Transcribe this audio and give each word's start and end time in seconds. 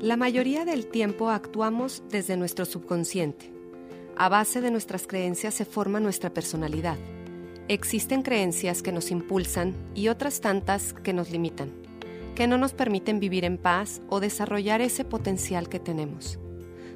La 0.00 0.16
mayoría 0.16 0.64
del 0.64 0.86
tiempo 0.86 1.28
actuamos 1.28 2.02
desde 2.08 2.38
nuestro 2.38 2.64
subconsciente. 2.64 3.52
A 4.16 4.30
base 4.30 4.62
de 4.62 4.70
nuestras 4.70 5.06
creencias 5.06 5.52
se 5.52 5.66
forma 5.66 6.00
nuestra 6.00 6.32
personalidad. 6.32 6.96
Existen 7.68 8.22
creencias 8.22 8.80
que 8.80 8.92
nos 8.92 9.10
impulsan 9.10 9.74
y 9.94 10.08
otras 10.08 10.40
tantas 10.40 10.94
que 10.94 11.12
nos 11.12 11.30
limitan, 11.30 11.70
que 12.34 12.46
no 12.46 12.56
nos 12.56 12.72
permiten 12.72 13.20
vivir 13.20 13.44
en 13.44 13.58
paz 13.58 14.00
o 14.08 14.20
desarrollar 14.20 14.80
ese 14.80 15.04
potencial 15.04 15.68
que 15.68 15.80
tenemos. 15.80 16.38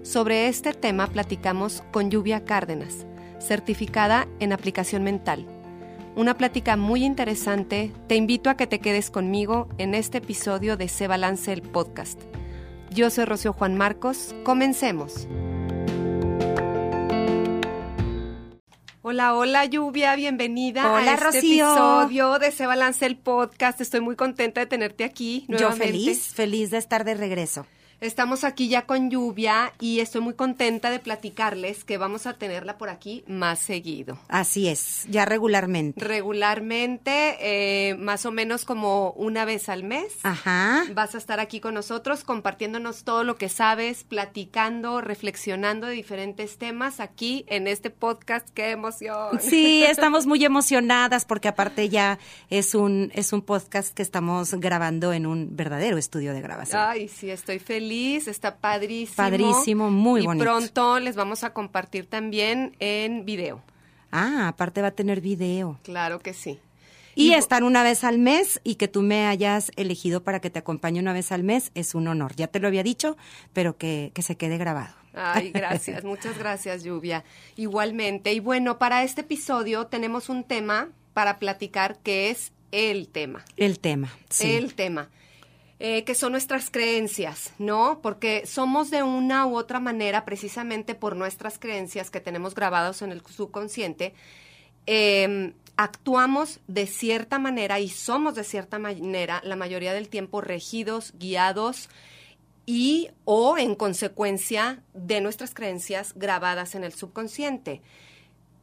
Sobre 0.01 0.49
este 0.49 0.73
tema 0.73 1.07
platicamos 1.09 1.83
con 1.93 2.11
Lluvia 2.11 2.47
Cárdenas, 2.47 3.05
certificada 3.39 4.29
en 4.41 4.55
aplicación 4.55 5.05
mental. 5.05 5.45
Una 6.17 6.39
plática 6.39 6.79
muy 6.79 7.05
interesante. 7.05 7.93
Te 8.09 8.17
invito 8.17 8.49
a 8.49 8.57
que 8.57 8.67
te 8.67 8.79
quedes 8.79 9.11
conmigo 9.11 9.69
en 9.77 9.93
este 9.95 10.19
episodio 10.19 10.79
de 10.79 10.89
Se 10.89 11.07
Balance 11.07 11.53
el 11.53 11.61
Podcast. 11.61 12.19
Yo 12.95 13.11
soy 13.11 13.25
Rocío 13.25 13.53
Juan 13.53 13.77
Marcos. 13.77 14.37
Comencemos. 14.45 15.27
Hola, 19.03 19.35
hola 19.35 19.65
Lluvia, 19.67 20.15
bienvenida 20.15 20.93
hola, 20.93 21.11
a 21.11 21.15
este 21.15 21.25
Rocío. 21.25 21.71
episodio 21.73 22.39
de 22.39 22.53
Se 22.53 22.67
Balance 22.67 23.05
el 23.05 23.17
Podcast. 23.17 23.81
Estoy 23.81 24.01
muy 24.01 24.15
contenta 24.15 24.61
de 24.61 24.67
tenerte 24.67 25.03
aquí. 25.03 25.45
Yo 25.49 25.73
feliz, 25.73 26.29
feliz 26.35 26.71
de 26.71 26.79
estar 26.79 27.05
de 27.05 27.15
regreso. 27.15 27.67
Estamos 28.01 28.45
aquí 28.45 28.69
ya 28.69 28.83
con 28.87 29.11
lluvia 29.11 29.73
y 29.81 30.01
estoy 30.01 30.21
muy 30.21 30.35
contenta 30.35 30.91
de 30.91 30.99
platicarles 30.99 31.85
que 31.85 31.97
vamos 31.97 32.27
a 32.27 32.35
tenerla 32.35 32.77
por 32.77 32.89
aquí 32.89 33.25
más 33.27 33.61
seguido. 33.61 34.19
Así 34.29 34.69
es, 34.69 35.07
ya 35.09 35.25
regularmente. 35.25 36.05
Regularmente, 36.05 37.37
eh, 37.41 37.95
más 37.95 38.27
o 38.27 38.33
menos 38.33 38.65
como 38.65 39.13
una 39.13 39.45
vez 39.45 39.69
al 39.69 39.85
mes. 39.85 40.13
Ajá. 40.23 40.85
Vas 40.93 41.15
a 41.15 41.19
estar 41.19 41.41
aquí 41.41 41.61
con 41.61 41.75
nosotros 41.75 42.25
compartiéndonos 42.25 43.05
todo 43.05 43.25
lo 43.25 43.37
que 43.37 43.49
sabes, 43.49 44.05
platicando, 44.05 45.01
reflexionando 45.01 45.87
de 45.87 45.95
diferentes 45.95 46.59
temas 46.59 47.01
aquí 47.01 47.45
en 47.49 47.69
este 47.69 47.91
podcast. 47.91 48.49
¡Qué 48.51 48.71
emoción! 48.71 49.41
Sí, 49.41 49.83
estamos 49.89 50.27
muy 50.27 50.45
emocionadas 50.45 51.25
porque 51.25 51.49
aparte 51.49 51.89
ya 51.89 52.19
es 52.51 52.75
un, 52.75 53.11
es 53.15 53.33
un 53.33 53.43
podcast 53.43 53.95
que 53.95 54.03
estamos 54.03 54.55
grabando 54.55 55.13
en 55.13 55.27
un 55.27 55.57
verdadero 55.57 55.97
estudio 55.97 56.35
de 56.35 56.41
grabación. 56.41 56.81
Ay, 56.85 57.09
sí, 57.09 57.31
estoy 57.31 57.59
feliz 57.59 57.84
está 58.27 58.57
padrísimo. 58.57 59.17
Padrísimo, 59.17 59.91
muy 59.91 60.23
y 60.23 60.27
bonito. 60.27 60.45
Y 60.45 60.47
pronto 60.47 61.01
les 61.01 61.17
vamos 61.17 61.45
a 61.45 61.53
compartir 61.53 62.07
también 62.07 62.77
en 62.79 63.25
video. 63.25 63.63
Ah, 64.11 64.49
aparte 64.49 64.81
va 64.83 64.89
a 64.89 64.91
tener 64.93 65.21
video. 65.21 65.79
Claro 65.83 66.21
que 66.21 66.35
sí. 66.35 66.59
Y, 67.17 67.29
y 67.29 67.35
estar 67.35 67.63
una 67.63 67.83
vez 67.83 68.05
al 68.05 68.19
mes 68.19 68.61
y 68.65 68.75
que 68.75 68.89
tú 68.89 69.03
me 69.03 69.27
hayas 69.27 69.71
elegido 69.77 70.23
para 70.23 70.41
que 70.41 70.51
te 70.51 70.59
acompañe 70.59 71.01
una 71.01 71.13
vez 71.13 71.31
al 71.33 71.45
mes 71.45 71.71
es 71.75 71.95
un 71.95 72.09
honor. 72.09 72.35
Ya 72.37 72.49
te 72.49 72.59
lo 72.59 72.69
había 72.69 72.83
dicho, 72.83 73.17
pero 73.53 73.77
que, 73.77 74.11
que 74.15 74.23
se 74.23 74.37
quede 74.37 74.59
grabado. 74.59 74.95
Ay, 75.15 75.51
gracias, 75.55 76.05
muchas 76.05 76.39
gracias, 76.39 76.83
Lluvia. 76.83 77.25
Igualmente. 77.57 78.33
Y 78.33 78.41
bueno, 78.41 78.79
para 78.79 79.05
este 79.05 79.21
episodio 79.21 79.87
tenemos 79.87 80.29
un 80.29 80.45
tema 80.45 80.89
para 81.13 81.39
platicar 81.39 81.99
que 81.99 82.31
es 82.31 82.53
el 82.73 83.09
tema. 83.09 83.45
El 83.57 83.79
tema, 83.79 84.13
sí. 84.29 84.53
El 84.53 84.75
tema. 84.75 85.09
Eh, 85.87 86.05
que 86.05 86.15
son 86.15 86.33
nuestras 86.33 86.71
creencias, 86.71 87.53
¿no? 87.59 88.01
Porque 88.01 88.47
somos 88.47 88.91
de 88.91 89.03
una 89.03 89.45
u 89.45 89.55
otra 89.59 89.81
manera, 89.81 90.25
precisamente 90.25 90.95
por 90.95 91.15
nuestras 91.15 91.59
creencias 91.59 92.11
que 92.11 92.21
tenemos 92.21 92.55
grabados 92.55 93.03
en 93.03 93.13
el 93.13 93.21
subconsciente, 93.21 94.15
eh, 94.87 95.53
actuamos 95.77 96.61
de 96.69 96.87
cierta 96.87 97.39
manera 97.39 97.81
y 97.81 97.91
somos 97.91 98.35
de 98.35 98.45
cierta 98.45 98.79
manera 98.79 99.43
la 99.45 99.57
mayoría 99.57 99.93
del 99.93 100.09
tiempo 100.09 100.41
regidos, 100.41 101.13
guiados 101.19 101.91
y 102.65 103.11
o 103.27 103.59
en 103.59 103.75
consecuencia 103.75 104.83
de 104.95 105.21
nuestras 105.21 105.53
creencias 105.53 106.15
grabadas 106.15 106.75
en 106.75 106.85
el 106.85 106.95
subconsciente. 106.95 107.83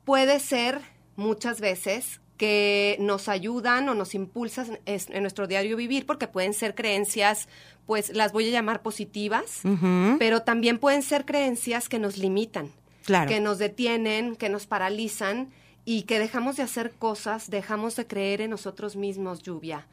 Puede 0.05 0.39
ser 0.39 0.81
muchas 1.17 1.61
veces 1.61 2.20
que 2.41 2.97
nos 2.99 3.29
ayudan 3.29 3.87
o 3.87 3.93
nos 3.93 4.15
impulsan 4.15 4.79
en 4.87 5.21
nuestro 5.21 5.45
diario 5.45 5.77
vivir, 5.77 6.07
porque 6.07 6.25
pueden 6.25 6.55
ser 6.55 6.73
creencias, 6.73 7.47
pues 7.85 8.09
las 8.15 8.31
voy 8.33 8.47
a 8.47 8.51
llamar 8.51 8.81
positivas, 8.81 9.59
uh 9.63 9.67
-huh. 9.67 10.15
pero 10.17 10.41
también 10.41 10.79
pueden 10.79 11.03
ser 11.03 11.25
creencias 11.25 11.87
que 11.87 11.99
nos 11.99 12.17
limitan, 12.17 12.71
claro. 13.05 13.29
que 13.29 13.39
nos 13.41 13.59
detienen, 13.59 14.35
que 14.35 14.49
nos 14.49 14.65
paralizan 14.65 15.51
y 15.85 16.01
que 16.03 16.17
dejamos 16.17 16.57
de 16.57 16.63
hacer 16.63 16.93
cosas, 16.93 17.51
dejamos 17.51 17.95
de 17.95 18.07
creer 18.07 18.41
en 18.41 18.49
nosotros 18.49 18.95
mismos, 18.95 19.43
lluvia, 19.43 19.85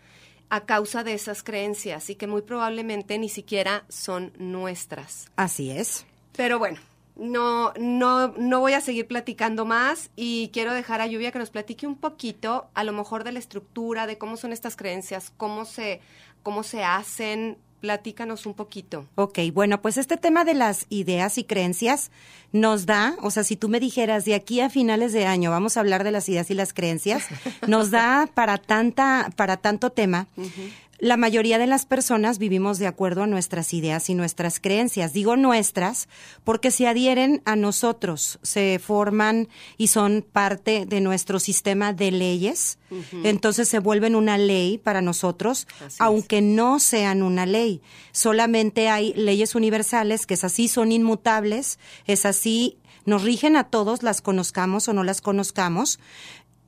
a 0.48 0.64
causa 0.64 1.04
de 1.04 1.12
esas 1.12 1.42
creencias 1.42 2.08
y 2.08 2.14
que 2.14 2.26
muy 2.26 2.40
probablemente 2.40 3.18
ni 3.18 3.28
siquiera 3.28 3.84
son 3.90 4.32
nuestras. 4.38 5.26
Así 5.36 5.70
es. 5.70 6.06
Pero 6.34 6.58
bueno, 6.58 6.80
no, 7.18 7.72
no, 7.78 8.28
no 8.36 8.60
voy 8.60 8.72
a 8.72 8.80
seguir 8.80 9.06
platicando 9.06 9.64
más 9.64 10.10
y 10.16 10.50
quiero 10.52 10.72
dejar 10.72 11.00
a 11.00 11.06
Lluvia 11.06 11.32
que 11.32 11.38
nos 11.38 11.50
platique 11.50 11.86
un 11.86 11.96
poquito, 11.96 12.68
a 12.74 12.84
lo 12.84 12.92
mejor 12.92 13.24
de 13.24 13.32
la 13.32 13.40
estructura, 13.40 14.06
de 14.06 14.18
cómo 14.18 14.36
son 14.36 14.52
estas 14.52 14.76
creencias, 14.76 15.32
cómo 15.36 15.64
se, 15.64 16.00
cómo 16.42 16.62
se 16.62 16.84
hacen. 16.84 17.58
Platícanos 17.80 18.44
un 18.44 18.54
poquito. 18.54 19.06
Ok, 19.14 19.38
bueno, 19.52 19.80
pues 19.80 19.98
este 19.98 20.16
tema 20.16 20.44
de 20.44 20.54
las 20.54 20.86
ideas 20.88 21.38
y 21.38 21.44
creencias 21.44 22.10
nos 22.50 22.86
da, 22.86 23.14
o 23.22 23.30
sea, 23.30 23.44
si 23.44 23.54
tú 23.54 23.68
me 23.68 23.78
dijeras 23.78 24.24
de 24.24 24.34
aquí 24.34 24.60
a 24.60 24.68
finales 24.68 25.12
de 25.12 25.26
año 25.26 25.52
vamos 25.52 25.76
a 25.76 25.80
hablar 25.80 26.02
de 26.02 26.10
las 26.10 26.28
ideas 26.28 26.50
y 26.50 26.54
las 26.54 26.72
creencias, 26.72 27.28
nos 27.68 27.92
da 27.92 28.28
para 28.34 28.58
tanta, 28.58 29.30
para 29.36 29.58
tanto 29.58 29.90
tema. 29.90 30.26
Uh 30.36 30.42
-huh. 30.42 30.72
La 31.00 31.16
mayoría 31.16 31.58
de 31.58 31.68
las 31.68 31.86
personas 31.86 32.38
vivimos 32.38 32.80
de 32.80 32.88
acuerdo 32.88 33.22
a 33.22 33.28
nuestras 33.28 33.72
ideas 33.72 34.10
y 34.10 34.14
nuestras 34.16 34.58
creencias. 34.58 35.12
Digo 35.12 35.36
nuestras 35.36 36.08
porque 36.42 36.72
se 36.72 36.88
adhieren 36.88 37.40
a 37.44 37.54
nosotros, 37.54 38.40
se 38.42 38.80
forman 38.84 39.48
y 39.76 39.88
son 39.88 40.26
parte 40.30 40.86
de 40.86 41.00
nuestro 41.00 41.38
sistema 41.38 41.92
de 41.92 42.10
leyes. 42.10 42.78
Uh 42.90 42.96
-huh. 42.96 43.20
Entonces 43.26 43.68
se 43.68 43.78
vuelven 43.78 44.16
una 44.16 44.38
ley 44.38 44.76
para 44.76 45.00
nosotros, 45.00 45.68
Así 45.86 45.96
aunque 46.00 46.38
es. 46.38 46.44
no 46.44 46.80
sean 46.80 47.22
una 47.22 47.46
ley. 47.46 47.80
Solamente 48.10 48.88
hay 48.88 49.12
leyes 49.14 49.54
universales 49.54 50.26
que 50.26 50.34
es 50.34 50.42
así, 50.42 50.66
son 50.66 50.90
inmutables, 50.90 51.78
es 52.06 52.26
así, 52.26 52.76
nos 53.04 53.22
rigen 53.22 53.54
a 53.54 53.70
todos, 53.70 54.02
las 54.02 54.20
conozcamos 54.20 54.88
o 54.88 54.92
no 54.92 55.04
las 55.04 55.20
conozcamos. 55.20 56.00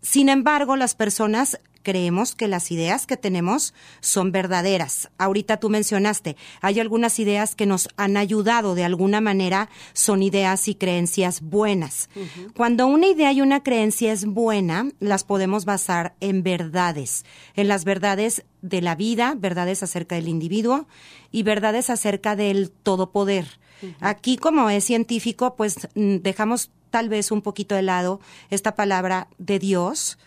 Sin 0.03 0.29
embargo, 0.29 0.77
las 0.77 0.95
personas 0.95 1.61
creemos 1.83 2.35
que 2.35 2.49
las 2.49 2.71
ideas 2.71 3.07
que 3.07 3.17
tenemos 3.17 3.75
son 4.01 4.33
verdaderas. 4.33 5.11
Ahorita 5.19 5.59
tú 5.59 5.71
mencionaste, 5.71 6.37
hay 6.61 6.81
algunas 6.81 7.19
ideas 7.19 7.55
que 7.55 7.67
nos 7.67 7.89
han 7.97 8.17
ayudado 8.17 8.75
de 8.75 8.85
alguna 8.85 9.21
manera, 9.21 9.69
son 9.93 10.23
ideas 10.23 10.69
y 10.69 10.75
creencias 10.75 11.41
buenas. 11.41 12.09
Uh 12.15 12.21
-huh. 12.21 12.53
Cuando 12.55 12.87
una 12.87 13.07
idea 13.07 13.33
y 13.33 13.41
una 13.41 13.63
creencia 13.63 14.13
es 14.13 14.25
buena, 14.25 14.91
las 15.01 15.25
podemos 15.25 15.65
basar 15.65 16.15
en 16.21 16.43
verdades, 16.43 17.25
en 17.55 17.69
las 17.69 17.85
verdades 17.85 18.45
de 18.63 18.83
la 18.83 18.95
vida, 18.95 19.35
verdades 19.37 19.83
acerca 19.83 20.17
del 20.17 20.29
individuo 20.29 20.87
y 21.31 21.43
verdades 21.43 21.91
acerca 21.91 22.37
del 22.37 22.71
todopoder. 22.71 23.47
Uh 23.83 23.87
-huh. 23.87 23.95
Aquí, 24.01 24.37
como 24.37 24.69
es 24.71 24.85
científico, 24.85 25.57
pues 25.57 25.89
dejamos 25.95 26.71
tal 26.91 27.09
vez 27.09 27.31
un 27.31 27.41
poquito 27.41 27.75
de 27.75 27.83
lado 27.83 28.21
esta 28.51 28.75
palabra 28.75 29.29
de 29.39 29.59
Dios, 29.59 30.19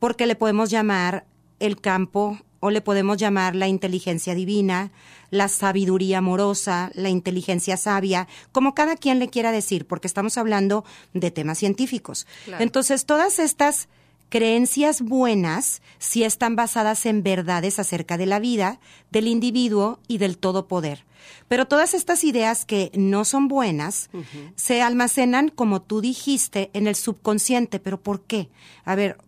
porque 0.00 0.26
le 0.26 0.34
podemos 0.34 0.70
llamar 0.70 1.24
el 1.60 1.80
campo 1.80 2.40
o 2.58 2.70
le 2.70 2.80
podemos 2.80 3.16
llamar 3.16 3.54
la 3.54 3.68
inteligencia 3.68 4.34
divina, 4.34 4.90
la 5.30 5.48
sabiduría 5.48 6.18
amorosa, 6.18 6.90
la 6.94 7.08
inteligencia 7.08 7.76
sabia, 7.76 8.26
como 8.52 8.74
cada 8.74 8.96
quien 8.96 9.18
le 9.18 9.28
quiera 9.28 9.52
decir, 9.52 9.86
porque 9.86 10.08
estamos 10.08 10.36
hablando 10.36 10.84
de 11.14 11.30
temas 11.30 11.58
científicos. 11.58 12.26
Claro. 12.44 12.62
Entonces, 12.62 13.06
todas 13.06 13.38
estas 13.38 13.88
creencias 14.28 15.00
buenas 15.02 15.82
sí 15.98 16.22
están 16.22 16.54
basadas 16.54 17.04
en 17.06 17.22
verdades 17.22 17.78
acerca 17.78 18.16
de 18.16 18.26
la 18.26 18.38
vida, 18.38 18.78
del 19.10 19.26
individuo 19.26 20.00
y 20.06 20.18
del 20.18 20.38
todopoder. 20.38 21.04
Pero 21.48 21.66
todas 21.66 21.94
estas 21.94 22.24
ideas 22.24 22.64
que 22.64 22.90
no 22.94 23.24
son 23.24 23.48
buenas 23.48 24.08
uh 24.12 24.18
-huh. 24.18 24.52
se 24.56 24.82
almacenan, 24.82 25.48
como 25.48 25.82
tú 25.82 26.00
dijiste, 26.00 26.70
en 26.72 26.86
el 26.86 26.94
subconsciente. 26.94 27.80
¿Pero 27.80 28.00
por 28.00 28.22
qué? 28.22 28.48
A 28.84 28.94
ver, 28.94 29.18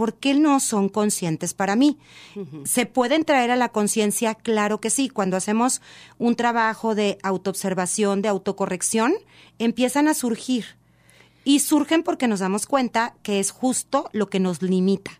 ¿por 0.00 0.14
qué 0.14 0.32
no 0.32 0.60
son 0.60 0.88
conscientes 0.88 1.52
para 1.52 1.76
mí? 1.76 1.98
Uh 2.34 2.40
-huh. 2.40 2.66
¿Se 2.66 2.86
pueden 2.86 3.26
traer 3.26 3.50
a 3.50 3.56
la 3.56 3.68
conciencia? 3.68 4.34
Claro 4.34 4.80
que 4.80 4.88
sí. 4.88 5.10
Cuando 5.10 5.36
hacemos 5.36 5.82
un 6.16 6.36
trabajo 6.36 6.94
de 6.94 7.18
autoobservación, 7.22 8.22
de 8.22 8.28
autocorrección, 8.28 9.12
empiezan 9.58 10.08
a 10.08 10.14
surgir. 10.14 10.64
Y 11.44 11.58
surgen 11.58 12.02
porque 12.02 12.28
nos 12.28 12.40
damos 12.40 12.64
cuenta 12.64 13.14
que 13.22 13.40
es 13.40 13.50
justo 13.50 14.08
lo 14.14 14.30
que 14.30 14.40
nos 14.40 14.62
limita. 14.62 15.10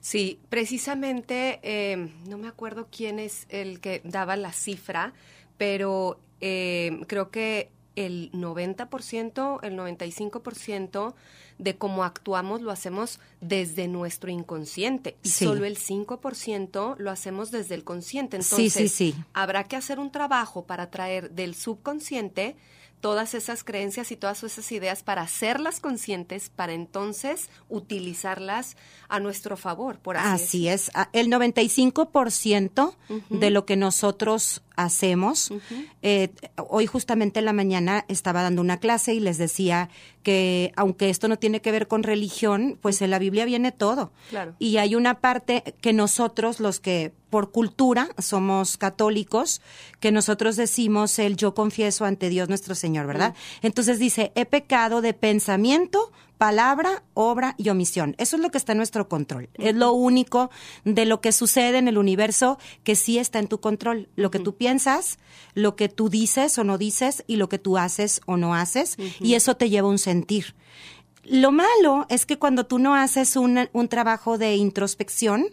Sí, 0.00 0.38
precisamente, 0.48 1.60
eh, 1.62 2.08
no 2.26 2.38
me 2.38 2.48
acuerdo 2.48 2.88
quién 2.90 3.18
es 3.18 3.44
el 3.50 3.80
que 3.80 4.00
daba 4.02 4.36
la 4.36 4.54
cifra, 4.54 5.12
pero 5.58 6.18
eh, 6.40 7.00
creo 7.06 7.30
que 7.30 7.68
el 7.96 8.30
90%, 8.32 9.58
el 9.62 9.76
95% 9.76 11.14
de 11.58 11.76
cómo 11.76 12.04
actuamos 12.04 12.60
lo 12.60 12.70
hacemos 12.70 13.18
desde 13.40 13.88
nuestro 13.88 14.30
inconsciente 14.30 15.16
y 15.22 15.30
solo 15.30 15.64
el 15.64 15.78
5% 15.78 16.96
lo 16.98 17.10
hacemos 17.10 17.50
desde 17.50 17.74
el 17.74 17.84
consciente. 17.84 18.36
Entonces, 18.36 19.14
habrá 19.32 19.64
que 19.64 19.76
hacer 19.76 19.98
un 19.98 20.12
trabajo 20.12 20.66
para 20.66 20.90
traer 20.90 21.30
del 21.30 21.54
subconsciente 21.54 22.56
todas 23.06 23.34
esas 23.34 23.62
creencias 23.62 24.10
y 24.10 24.16
todas 24.16 24.42
esas 24.42 24.72
ideas 24.72 25.04
para 25.04 25.22
hacerlas 25.22 25.78
conscientes, 25.78 26.50
para 26.50 26.72
entonces 26.72 27.50
utilizarlas 27.68 28.76
a 29.08 29.20
nuestro 29.20 29.56
favor, 29.56 30.00
por 30.00 30.16
así, 30.16 30.26
así 30.26 30.68
es. 30.68 30.90
El 31.12 31.30
95% 31.30 32.96
de 33.30 33.50
lo 33.50 33.64
que 33.64 33.76
nosotros 33.76 34.64
hacemos. 34.74 35.52
Eh, 36.02 36.30
hoy 36.68 36.86
justamente 36.86 37.38
en 37.38 37.44
la 37.44 37.52
mañana 37.52 38.04
estaba 38.08 38.42
dando 38.42 38.60
una 38.60 38.78
clase 38.78 39.14
y 39.14 39.20
les 39.20 39.38
decía 39.38 39.88
que 40.26 40.72
aunque 40.74 41.08
esto 41.08 41.28
no 41.28 41.38
tiene 41.38 41.60
que 41.60 41.70
ver 41.70 41.86
con 41.86 42.02
religión, 42.02 42.80
pues 42.82 43.00
en 43.00 43.12
la 43.12 43.20
Biblia 43.20 43.44
viene 43.44 43.70
todo. 43.70 44.10
Y 44.58 44.78
hay 44.78 44.96
una 44.96 45.20
parte 45.20 45.76
que 45.80 45.92
nosotros, 45.92 46.58
los 46.58 46.80
que 46.80 47.12
por 47.30 47.52
cultura 47.52 48.08
somos 48.18 48.76
católicos, 48.76 49.62
que 50.00 50.10
nosotros 50.10 50.56
decimos 50.56 51.20
el 51.20 51.36
yo 51.36 51.54
confieso 51.54 52.04
ante 52.06 52.28
Dios 52.28 52.48
nuestro 52.48 52.74
Señor, 52.74 53.06
¿verdad? 53.06 53.36
Entonces 53.62 54.00
dice, 54.00 54.32
he 54.34 54.46
pecado 54.46 55.00
de 55.00 55.14
pensamiento, 55.14 56.10
palabra, 56.38 57.02
obra 57.14 57.54
y 57.58 57.68
omisión. 57.70 58.14
Eso 58.18 58.36
es 58.36 58.42
lo 58.42 58.50
que 58.50 58.58
está 58.58 58.72
en 58.72 58.78
nuestro 58.78 59.08
control. 59.08 59.48
Es 59.54 59.74
lo 59.74 59.92
único 59.92 60.50
de 60.84 61.06
lo 61.06 61.20
que 61.20 61.32
sucede 61.32 61.78
en 61.78 61.88
el 61.88 61.98
universo 61.98 62.58
que 62.84 62.96
sí 62.96 63.18
está 63.18 63.38
en 63.38 63.48
tu 63.48 63.60
control. 63.60 64.08
Lo 64.16 64.30
que 64.30 64.38
tú 64.38 64.56
piensas, 64.56 65.18
lo 65.54 65.76
que 65.76 65.88
tú 65.88 66.08
dices 66.08 66.58
o 66.58 66.64
no 66.64 66.78
dices 66.78 67.24
y 67.26 67.36
lo 67.36 67.48
que 67.48 67.58
tú 67.58 67.78
haces 67.78 68.20
o 68.26 68.36
no 68.36 68.54
haces. 68.54 68.96
Y 69.20 69.34
eso 69.34 69.56
te 69.56 69.70
lleva 69.70 69.88
a 69.88 69.90
un 69.90 69.98
sentir. 69.98 70.54
Lo 71.24 71.50
malo 71.50 72.06
es 72.08 72.26
que 72.26 72.38
cuando 72.38 72.66
tú 72.66 72.78
no 72.78 72.94
haces 72.94 73.36
un, 73.36 73.68
un 73.72 73.88
trabajo 73.88 74.38
de 74.38 74.56
introspección, 74.56 75.46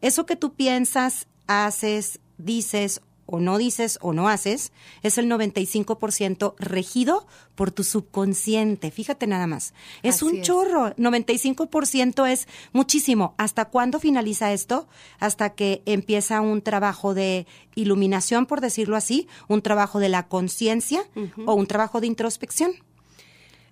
eso 0.00 0.24
que 0.24 0.36
tú 0.36 0.54
piensas, 0.54 1.26
haces, 1.46 2.20
dices 2.38 3.02
o 3.30 3.40
no 3.40 3.58
dices 3.58 3.98
o 4.00 4.14
no 4.14 4.28
haces, 4.28 4.72
es 5.02 5.18
el 5.18 5.30
95% 5.30 6.54
regido 6.58 7.26
por 7.54 7.70
tu 7.70 7.84
subconsciente. 7.84 8.90
Fíjate 8.90 9.26
nada 9.26 9.46
más. 9.46 9.74
Es 10.02 10.22
un 10.22 10.40
chorro. 10.40 10.96
95% 10.96 12.26
es 12.26 12.48
muchísimo. 12.72 13.34
¿Hasta 13.36 13.66
cuándo 13.66 14.00
finaliza 14.00 14.52
esto? 14.52 14.88
Hasta 15.20 15.50
que 15.50 15.82
empieza 15.84 16.40
un 16.40 16.62
trabajo 16.62 17.12
de 17.12 17.46
iluminación, 17.74 18.46
por 18.46 18.62
decirlo 18.62 18.96
así, 18.96 19.28
un 19.46 19.60
trabajo 19.60 19.98
de 19.98 20.08
la 20.08 20.26
conciencia 20.26 21.02
o 21.44 21.52
un 21.52 21.66
trabajo 21.66 22.00
de 22.00 22.06
introspección. 22.06 22.72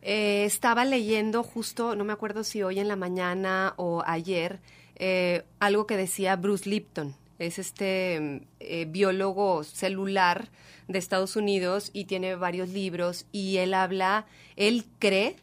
Eh, 0.02 0.44
estaba 0.44 0.84
leyendo 0.84 1.42
justo, 1.42 1.96
no 1.96 2.04
me 2.04 2.12
acuerdo 2.12 2.44
si 2.44 2.62
hoy 2.62 2.78
en 2.78 2.88
la 2.88 2.96
mañana 2.96 3.72
o 3.78 4.02
ayer, 4.06 4.60
eh, 4.96 5.44
algo 5.60 5.86
que 5.86 5.96
decía 5.96 6.36
Bruce 6.36 6.68
Lipton 6.68 7.16
es 7.38 7.58
este 7.58 8.42
eh, 8.60 8.86
biólogo 8.88 9.64
celular 9.64 10.48
de 10.88 10.98
Estados 10.98 11.36
Unidos 11.36 11.90
y 11.92 12.04
tiene 12.04 12.36
varios 12.36 12.68
libros 12.68 13.26
y 13.32 13.56
él 13.58 13.74
habla, 13.74 14.26
él 14.56 14.84
cree 14.98 15.36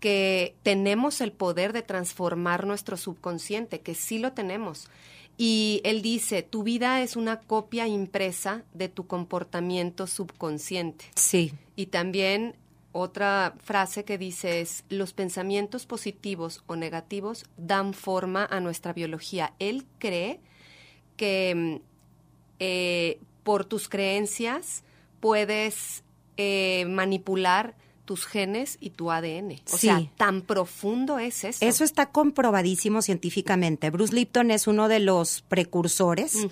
que 0.00 0.54
tenemos 0.62 1.20
el 1.20 1.32
poder 1.32 1.72
de 1.72 1.82
transformar 1.82 2.66
nuestro 2.66 2.96
subconsciente, 2.96 3.80
que 3.80 3.94
sí 3.94 4.18
lo 4.18 4.32
tenemos. 4.32 4.88
Y 5.36 5.80
él 5.84 6.02
dice, 6.02 6.42
tu 6.42 6.62
vida 6.62 7.02
es 7.02 7.16
una 7.16 7.40
copia 7.40 7.86
impresa 7.86 8.62
de 8.74 8.88
tu 8.88 9.06
comportamiento 9.06 10.06
subconsciente. 10.06 11.06
Sí. 11.14 11.52
Y 11.76 11.86
también 11.86 12.56
otra 12.92 13.54
frase 13.62 14.04
que 14.04 14.18
dice 14.18 14.60
es, 14.60 14.84
los 14.88 15.12
pensamientos 15.12 15.86
positivos 15.86 16.62
o 16.66 16.76
negativos 16.76 17.46
dan 17.56 17.94
forma 17.94 18.44
a 18.44 18.60
nuestra 18.60 18.92
biología. 18.92 19.54
Él 19.58 19.86
cree 19.98 20.40
que 21.20 21.82
eh, 22.60 23.20
por 23.42 23.66
tus 23.66 23.90
creencias 23.90 24.84
puedes 25.20 26.02
eh, 26.38 26.86
manipular 26.88 27.76
tus 28.06 28.24
genes 28.24 28.78
y 28.80 28.88
tu 28.88 29.10
ADN. 29.10 29.60
O 29.70 29.76
sea, 29.76 30.02
tan 30.16 30.40
profundo 30.40 31.18
es 31.18 31.44
eso. 31.44 31.62
Eso 31.62 31.84
está 31.84 32.06
comprobadísimo 32.06 33.02
científicamente. 33.02 33.90
Bruce 33.90 34.14
Lipton 34.14 34.50
es 34.50 34.66
uno 34.66 34.88
de 34.88 35.00
los 35.00 35.42
precursores. 35.42 36.48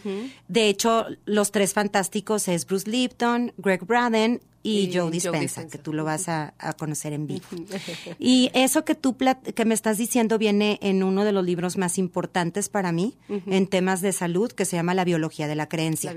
De 0.49 0.69
hecho, 0.69 1.07
los 1.25 1.51
tres 1.51 1.73
fantásticos 1.73 2.47
es 2.49 2.67
Bruce 2.67 2.91
Lipton, 2.91 3.55
Greg 3.57 3.87
Braden 3.87 4.43
y, 4.63 4.91
Joe, 4.93 5.11
Dispenza, 5.11 5.67
que 5.69 5.79
tú 5.79 5.93
lo 5.93 6.05
vas 6.05 6.29
a, 6.29 6.53
conocer 6.79 7.13
en 7.13 7.27
vivo. 7.27 7.47
y 8.19 8.51
eso 8.55 8.85
que 8.85 8.95
tú 8.95 9.17
que 9.17 9.65
me 9.65 9.75
estás 9.75 9.99
diciendo 9.99 10.39
viene 10.39 10.79
en 10.83 11.03
uno 11.03 11.25
de 11.25 11.33
los 11.33 11.45
libros 11.45 11.77
más 11.77 11.99
importantes 11.99 12.69
para 12.69 12.93
mí 12.93 13.15
en 13.29 13.67
temas 13.67 14.01
de 14.01 14.13
salud, 14.13 14.51
que 14.53 14.65
se 14.65 14.77
llama 14.77 14.95
La 14.95 15.05
biología 15.05 15.47
de 15.47 15.55
la 15.55 15.69
creencia. 15.69 16.15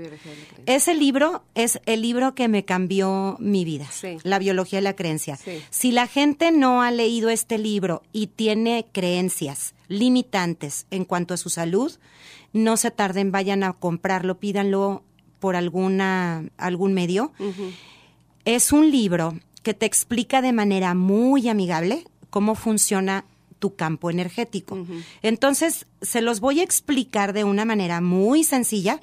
Ese 0.66 0.94
libro 0.94 1.44
es 1.54 1.80
el 1.86 2.02
libro 2.02 2.34
que 2.34 2.48
me 2.48 2.64
cambió 2.64 3.36
mi 3.38 3.64
vida, 3.64 3.86
La 4.24 4.38
biología 4.38 4.78
de 4.78 4.82
la 4.82 4.96
creencia. 4.96 5.38
Si 5.70 5.92
la 5.92 6.06
gente 6.06 6.52
no 6.52 6.82
ha 6.82 6.90
leído 6.90 7.30
este 7.30 7.58
libro 7.58 8.02
y 8.12 8.28
tiene 8.28 8.86
creencias 8.92 9.74
limitantes 9.88 10.86
en 10.90 11.04
cuanto 11.04 11.34
a 11.34 11.36
su 11.36 11.50
salud, 11.50 11.92
no 12.52 12.76
se 12.76 12.90
tarden, 12.90 13.32
vayan 13.32 13.62
a 13.62 13.72
comprarlo, 13.72 14.38
pídanlo 14.38 15.02
por 15.40 15.56
alguna 15.56 16.44
algún 16.56 16.94
medio. 16.94 17.32
Es 18.44 18.72
un 18.72 18.90
libro 18.90 19.38
que 19.62 19.74
te 19.74 19.86
explica 19.86 20.42
de 20.42 20.52
manera 20.52 20.94
muy 20.94 21.48
amigable 21.48 22.04
cómo 22.30 22.54
funciona 22.54 23.24
tu 23.62 23.76
campo 23.76 24.10
energético. 24.10 24.76
Entonces, 25.22 25.86
se 26.00 26.20
los 26.20 26.40
voy 26.40 26.58
a 26.58 26.64
explicar 26.64 27.32
de 27.32 27.44
una 27.44 27.64
manera 27.64 28.00
muy 28.00 28.42
sencilla 28.42 28.98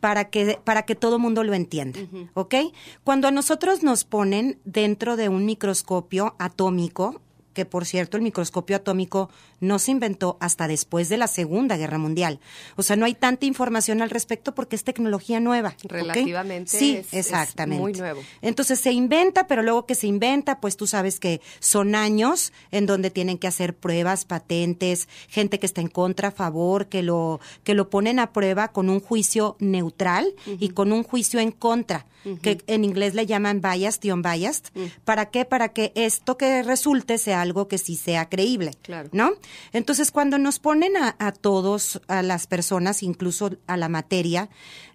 para 0.00 0.28
que 0.28 0.58
para 0.62 0.82
que 0.82 0.94
todo 0.94 1.18
mundo 1.18 1.42
lo 1.44 1.54
entienda, 1.54 1.98
¿ok? 2.34 2.56
Cuando 3.04 3.26
a 3.26 3.30
nosotros 3.30 3.82
nos 3.82 4.04
ponen 4.04 4.58
dentro 4.66 5.16
de 5.16 5.30
un 5.30 5.46
microscopio 5.46 6.36
atómico, 6.38 7.22
que 7.54 7.64
por 7.64 7.86
cierto 7.86 8.18
el 8.18 8.22
microscopio 8.22 8.76
atómico 8.76 9.30
no 9.62 9.78
se 9.78 9.92
inventó 9.92 10.36
hasta 10.40 10.66
después 10.66 11.08
de 11.08 11.16
la 11.16 11.28
Segunda 11.28 11.76
Guerra 11.76 11.96
Mundial. 11.96 12.40
O 12.76 12.82
sea, 12.82 12.96
no 12.96 13.06
hay 13.06 13.14
tanta 13.14 13.46
información 13.46 14.02
al 14.02 14.10
respecto 14.10 14.54
porque 14.54 14.74
es 14.74 14.82
tecnología 14.82 15.38
nueva. 15.38 15.76
Relativamente. 15.84 16.76
Sí, 16.76 17.00
exactamente. 17.12 17.80
muy 17.80 17.92
nuevo. 17.92 18.20
Entonces 18.42 18.80
se 18.80 18.90
inventa, 18.90 19.46
pero 19.46 19.62
luego 19.62 19.86
que 19.86 19.94
se 19.94 20.08
inventa, 20.08 20.60
pues 20.60 20.76
tú 20.76 20.88
sabes 20.88 21.20
que 21.20 21.40
son 21.60 21.94
años 21.94 22.52
en 22.72 22.86
donde 22.86 23.10
tienen 23.10 23.38
que 23.38 23.46
hacer 23.46 23.76
pruebas, 23.76 24.24
patentes, 24.24 25.08
gente 25.28 25.60
que 25.60 25.66
está 25.66 25.80
en 25.80 25.88
contra, 25.88 26.28
a 26.28 26.32
favor, 26.32 26.88
que 26.88 27.02
lo, 27.02 27.40
que 27.62 27.74
lo 27.74 27.88
ponen 27.88 28.18
a 28.18 28.32
prueba 28.32 28.72
con 28.72 28.90
un 28.90 28.98
juicio 28.98 29.56
neutral 29.60 30.34
y 30.58 30.70
con 30.70 30.92
un 30.92 31.04
juicio 31.04 31.38
en 31.38 31.52
contra 31.52 32.06
que 32.40 32.62
en 32.66 32.84
inglés 32.84 33.14
le 33.14 33.26
llaman 33.26 33.60
biased 33.60 34.04
y 34.04 34.10
unbiased. 34.10 34.64
¿Para 35.04 35.30
qué? 35.30 35.44
Para 35.44 35.70
que 35.70 35.92
esto 35.94 36.36
que 36.36 36.62
resulte 36.62 37.18
sea 37.18 37.42
algo 37.42 37.68
que 37.68 37.78
sí 37.78 37.96
sea 37.96 38.28
creíble, 38.28 38.72
claro. 38.82 39.08
¿no? 39.12 39.32
Entonces, 39.72 40.10
cuando 40.10 40.38
nos 40.38 40.58
ponen 40.58 40.96
a, 40.96 41.16
a 41.18 41.32
todos, 41.32 42.00
a 42.08 42.22
las 42.22 42.46
personas, 42.46 43.02
incluso 43.02 43.50
a 43.66 43.76
la 43.76 43.88
materia, 43.88 44.48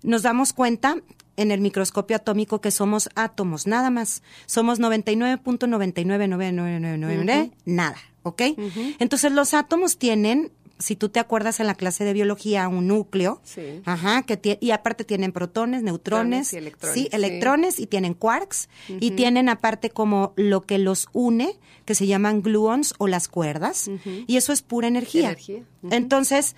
nos 0.04 0.24
damos 0.24 0.54
cuenta 0.54 0.98
en 1.38 1.52
el 1.52 1.62
microscopio 1.62 2.18
atómico 2.18 2.60
que 2.60 2.72
somos 2.72 3.10
átomos, 3.16 3.68
nada 3.68 3.90
más. 3.90 4.22
Somos 4.46 4.82
99.999999, 4.82 7.54
nada, 7.66 7.96
¿ok? 8.24 8.42
Entonces 9.00 9.32
los 9.32 9.54
átomos 9.54 9.98
tienen 9.98 10.52
si 10.80 10.96
tú 10.96 11.10
te 11.10 11.20
acuerdas 11.20 11.60
en 11.60 11.68
la 11.68 11.76
clase 11.76 12.04
de 12.04 12.14
biología, 12.14 12.68
un 12.68 12.88
núcleo, 12.88 13.42
sí. 13.44 13.82
ajá, 13.86 14.24
que 14.24 14.58
y 14.62 14.72
aparte 14.72 15.04
tienen 15.04 15.32
protones, 15.32 15.84
neutrones, 15.84 16.54
y 16.54 16.58
electrones, 16.58 16.94
sí, 16.96 17.10
electrones 17.12 17.80
y 17.80 17.88
tienen 17.88 18.14
quarks 18.14 18.70
y 18.88 19.12
tienen 19.12 19.50
aparte 19.50 19.90
como 19.90 20.34
lo 20.36 20.62
que 20.62 20.78
los 20.78 21.08
une, 21.14 21.58
que 21.86 21.96
se 21.96 22.08
llaman 22.08 22.42
gluons 22.42 22.94
o 22.98 23.08
las 23.08 23.28
cuerdas, 23.28 23.90
y 24.28 24.38
eso 24.38 24.54
es 24.54 24.62
pura 24.62 24.88
energía. 24.88 25.30
energía. 25.30 25.64
Entonces, 25.90 26.56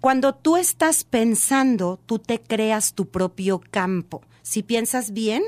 cuando 0.00 0.34
tú 0.34 0.56
estás 0.56 1.04
pensando, 1.04 2.00
tú 2.06 2.18
te 2.18 2.40
creas 2.40 2.94
tu 2.94 3.08
propio 3.08 3.60
campo. 3.70 4.22
Si 4.42 4.62
piensas 4.62 5.12
bien, 5.12 5.42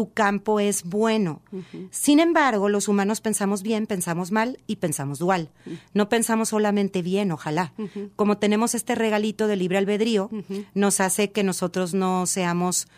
tu 0.00 0.14
campo 0.14 0.60
es 0.60 0.84
bueno. 0.84 1.42
Sin 1.90 2.20
embargo, 2.20 2.70
los 2.70 2.88
humanos 2.88 3.20
pensamos 3.20 3.62
bien, 3.62 3.86
pensamos 3.86 4.30
mal 4.30 4.58
y 4.66 4.76
pensamos 4.76 5.18
dual. 5.18 5.50
No 5.92 6.08
pensamos 6.08 6.48
solamente 6.48 7.02
bien, 7.02 7.30
ojalá. 7.32 7.74
Como 8.16 8.38
tenemos 8.38 8.74
este 8.74 8.94
regalito 8.94 9.46
de 9.46 9.56
libre 9.56 9.76
albedrío, 9.76 10.30
nos 10.72 11.00
hace 11.00 11.32
que 11.32 11.42
nosotros 11.42 11.92
no 11.92 12.24
seamos 12.24 12.88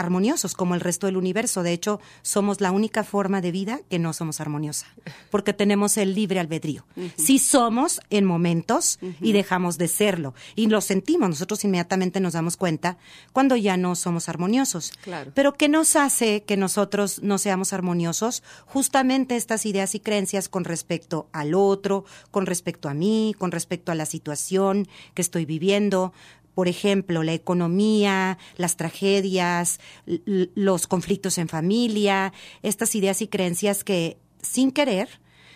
armoniosos 0.00 0.54
como 0.54 0.74
el 0.74 0.80
resto 0.80 1.06
del 1.06 1.16
universo. 1.16 1.62
De 1.62 1.72
hecho, 1.72 2.00
somos 2.22 2.60
la 2.60 2.70
única 2.72 3.04
forma 3.04 3.40
de 3.40 3.52
vida 3.52 3.80
que 3.88 3.98
no 3.98 4.12
somos 4.12 4.40
armoniosa, 4.40 4.86
porque 5.30 5.52
tenemos 5.52 5.96
el 5.96 6.14
libre 6.14 6.40
albedrío. 6.40 6.84
Sí 7.16 7.38
somos 7.38 8.00
en 8.10 8.24
momentos 8.24 8.98
y 9.20 9.32
dejamos 9.32 9.78
de 9.78 9.88
serlo. 9.88 10.34
Y 10.54 10.66
lo 10.66 10.80
sentimos, 10.80 11.28
nosotros 11.28 11.64
inmediatamente 11.64 12.20
nos 12.20 12.32
damos 12.32 12.56
cuenta 12.56 12.98
cuando 13.32 13.56
ya 13.56 13.76
no 13.76 13.94
somos 13.94 14.28
armoniosos. 14.28 14.92
Claro. 15.02 15.32
Pero 15.34 15.54
¿qué 15.54 15.68
nos 15.68 15.96
hace 15.96 16.42
que 16.44 16.56
nosotros 16.56 17.22
no 17.22 17.38
seamos 17.38 17.72
armoniosos? 17.72 18.42
Justamente 18.66 19.36
estas 19.36 19.66
ideas 19.66 19.94
y 19.94 20.00
creencias 20.00 20.48
con 20.48 20.64
respecto 20.64 21.28
al 21.32 21.54
otro, 21.54 22.04
con 22.30 22.46
respecto 22.46 22.88
a 22.88 22.94
mí, 22.94 23.34
con 23.38 23.50
respecto 23.50 23.92
a 23.92 23.94
la 23.94 24.06
situación 24.06 24.88
que 25.14 25.22
estoy 25.22 25.44
viviendo, 25.44 26.12
por 26.60 26.68
ejemplo, 26.68 27.22
la 27.22 27.32
economía, 27.32 28.36
las 28.58 28.76
tragedias, 28.76 29.80
los 30.04 30.86
conflictos 30.86 31.38
en 31.38 31.48
familia, 31.48 32.34
estas 32.62 32.94
ideas 32.94 33.22
y 33.22 33.28
creencias 33.28 33.82
que 33.82 34.18
sin 34.42 34.70
querer, 34.70 35.08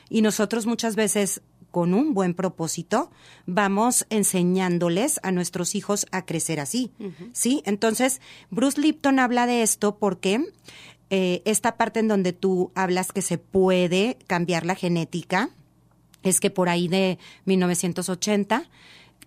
y 0.08 0.22
nosotros 0.22 0.64
muchas 0.64 0.96
veces 0.96 1.42
con 1.70 1.92
un 1.92 2.14
buen 2.14 2.32
propósito, 2.32 3.10
vamos 3.44 4.06
enseñándoles 4.08 5.20
a 5.22 5.30
nuestros 5.30 5.74
hijos 5.74 6.06
a 6.10 6.24
crecer 6.24 6.58
así. 6.58 6.90
¿Sí? 7.34 7.62
Entonces, 7.66 8.22
Bruce 8.48 8.80
Lipton 8.80 9.18
habla 9.18 9.46
de 9.46 9.60
esto 9.60 9.98
porque 9.98 10.42
eh, 11.10 11.42
esta 11.44 11.76
parte 11.76 12.00
en 12.00 12.08
donde 12.08 12.32
tú 12.32 12.72
hablas 12.74 13.12
que 13.12 13.20
se 13.20 13.36
puede 13.36 14.16
cambiar 14.26 14.64
la 14.64 14.74
genética, 14.74 15.50
es 16.22 16.40
que 16.40 16.48
por 16.48 16.70
ahí 16.70 16.88
de 16.88 17.18
1980 17.44 18.70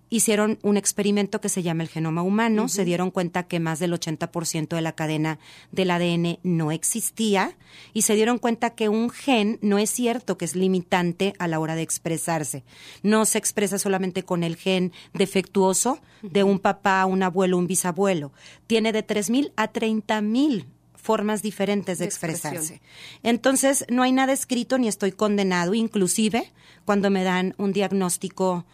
hicieron 0.09 0.59
un 0.61 0.77
experimento 0.77 1.41
que 1.41 1.49
se 1.49 1.63
llama 1.63 1.83
el 1.83 1.89
genoma 1.89 2.21
humano, 2.21 2.69
se 2.69 2.85
dieron 2.85 3.11
cuenta 3.11 3.43
que 3.43 3.59
más 3.59 3.79
del 3.79 3.93
80% 3.93 4.69
de 4.69 4.81
la 4.81 4.93
cadena 4.93 5.39
del 5.71 5.91
ADN 5.91 6.39
no 6.43 6.71
existía 6.71 7.57
y 7.93 8.03
se 8.03 8.15
dieron 8.15 8.37
cuenta 8.37 8.71
que 8.71 8.89
un 8.89 9.09
gen 9.09 9.59
no 9.61 9.77
es 9.77 9.89
cierto 9.89 10.37
que 10.37 10.45
es 10.45 10.55
limitante 10.55 11.33
a 11.39 11.47
la 11.47 11.59
hora 11.59 11.75
de 11.75 11.81
expresarse. 11.81 12.63
No 13.03 13.25
se 13.25 13.37
expresa 13.37 13.77
solamente 13.77 14.23
con 14.23 14.43
el 14.43 14.55
gen 14.55 14.93
defectuoso 15.13 15.99
de 16.21 16.43
un 16.43 16.59
papá, 16.59 17.05
un 17.05 17.23
abuelo, 17.23 17.57
un 17.57 17.67
bisabuelo. 17.67 18.31
Tiene 18.65 18.91
de 18.91 19.05
3.000 19.05 19.51
a 19.55 19.71
30.000 19.71 20.65
formas 20.95 21.41
diferentes 21.41 21.99
de, 21.99 22.03
de 22.03 22.09
expresarse. 22.09 22.81
Entonces, 23.23 23.85
no 23.89 24.03
hay 24.03 24.11
nada 24.11 24.33
escrito 24.33 24.77
ni 24.77 24.87
estoy 24.87 25.11
condenado, 25.11 25.73
inclusive 25.73 26.51
cuando 26.85 27.09
me 27.09 27.23
dan 27.23 27.55
un 27.57 27.71
diagnóstico 27.71 28.65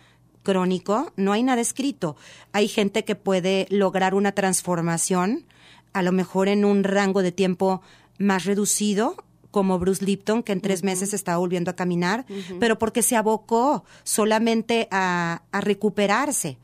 crónico, 0.44 1.12
no 1.16 1.32
hay 1.32 1.44
nada 1.44 1.62
escrito. 1.62 2.16
Hay 2.52 2.68
gente 2.68 3.04
que 3.04 3.16
puede 3.16 3.66
lograr 3.70 4.14
una 4.14 4.34
transformación, 4.34 5.46
a 5.94 6.02
lo 6.02 6.12
mejor 6.12 6.48
en 6.48 6.66
un 6.66 6.84
rango 6.84 7.22
de 7.22 7.32
tiempo 7.32 7.82
más 8.18 8.46
reducido, 8.46 9.16
como 9.52 9.78
Bruce 9.78 10.04
Lipton, 10.04 10.42
que 10.42 10.52
en 10.52 10.62
tres 10.62 10.84
meses 10.84 11.14
estaba 11.14 11.38
volviendo 11.38 11.70
a 11.70 11.76
caminar, 11.76 12.26
pero 12.60 12.80
porque 12.80 13.04
se 13.04 13.16
abocó 13.16 13.86
solamente 14.04 14.88
a, 14.90 15.44
a 15.52 15.62
recuperarse. 15.62 16.58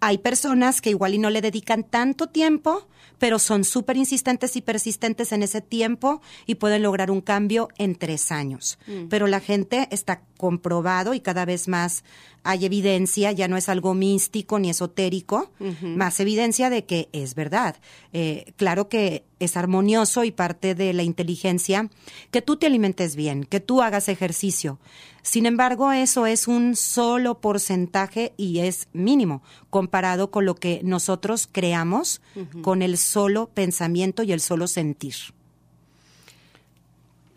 Hay 0.00 0.18
personas 0.18 0.80
que 0.80 0.90
igual 0.90 1.14
y 1.14 1.18
no 1.18 1.30
le 1.30 1.40
dedican 1.40 1.84
tanto 1.84 2.26
tiempo, 2.26 2.88
pero 3.18 3.38
son 3.38 3.62
súper 3.62 3.96
insistentes 3.96 4.56
y 4.56 4.60
persistentes 4.60 5.30
en 5.30 5.44
ese 5.44 5.60
tiempo 5.60 6.20
y 6.46 6.56
pueden 6.56 6.82
lograr 6.82 7.12
un 7.12 7.20
cambio 7.20 7.68
en 7.76 7.94
tres 7.94 8.32
años. 8.32 8.78
Mm. 8.88 9.08
Pero 9.08 9.28
la 9.28 9.38
gente 9.38 9.86
está 9.92 10.22
comprobado 10.40 11.12
y 11.12 11.20
cada 11.20 11.44
vez 11.44 11.68
más 11.68 12.02
hay 12.44 12.64
evidencia, 12.64 13.30
ya 13.30 13.46
no 13.46 13.58
es 13.58 13.68
algo 13.68 13.92
místico 13.92 14.58
ni 14.58 14.70
esotérico, 14.70 15.50
más 15.82 16.18
evidencia 16.18 16.70
de 16.70 16.86
que 16.86 17.10
es 17.12 17.34
verdad. 17.34 17.76
Eh, 18.14 18.54
claro 18.56 18.88
que 18.88 19.24
es 19.38 19.58
armonioso 19.58 20.24
y 20.24 20.30
parte 20.30 20.74
de 20.74 20.94
la 20.94 21.02
inteligencia 21.02 21.90
que 22.30 22.40
tú 22.40 22.56
te 22.56 22.64
alimentes 22.64 23.16
bien, 23.16 23.44
que 23.44 23.60
tú 23.60 23.82
hagas 23.82 24.08
ejercicio. 24.08 24.78
Sin 25.20 25.44
embargo, 25.44 25.92
eso 25.92 26.24
es 26.24 26.48
un 26.48 26.74
solo 26.74 27.42
porcentaje 27.42 28.32
y 28.38 28.60
es 28.60 28.88
mínimo 28.94 29.42
comparado 29.68 30.30
con 30.30 30.46
lo 30.46 30.54
que 30.54 30.80
nosotros 30.82 31.50
creamos 31.52 32.22
con 32.62 32.80
el 32.80 32.96
solo 32.96 33.50
pensamiento 33.52 34.22
y 34.22 34.32
el 34.32 34.40
solo 34.40 34.66
sentir. 34.66 35.16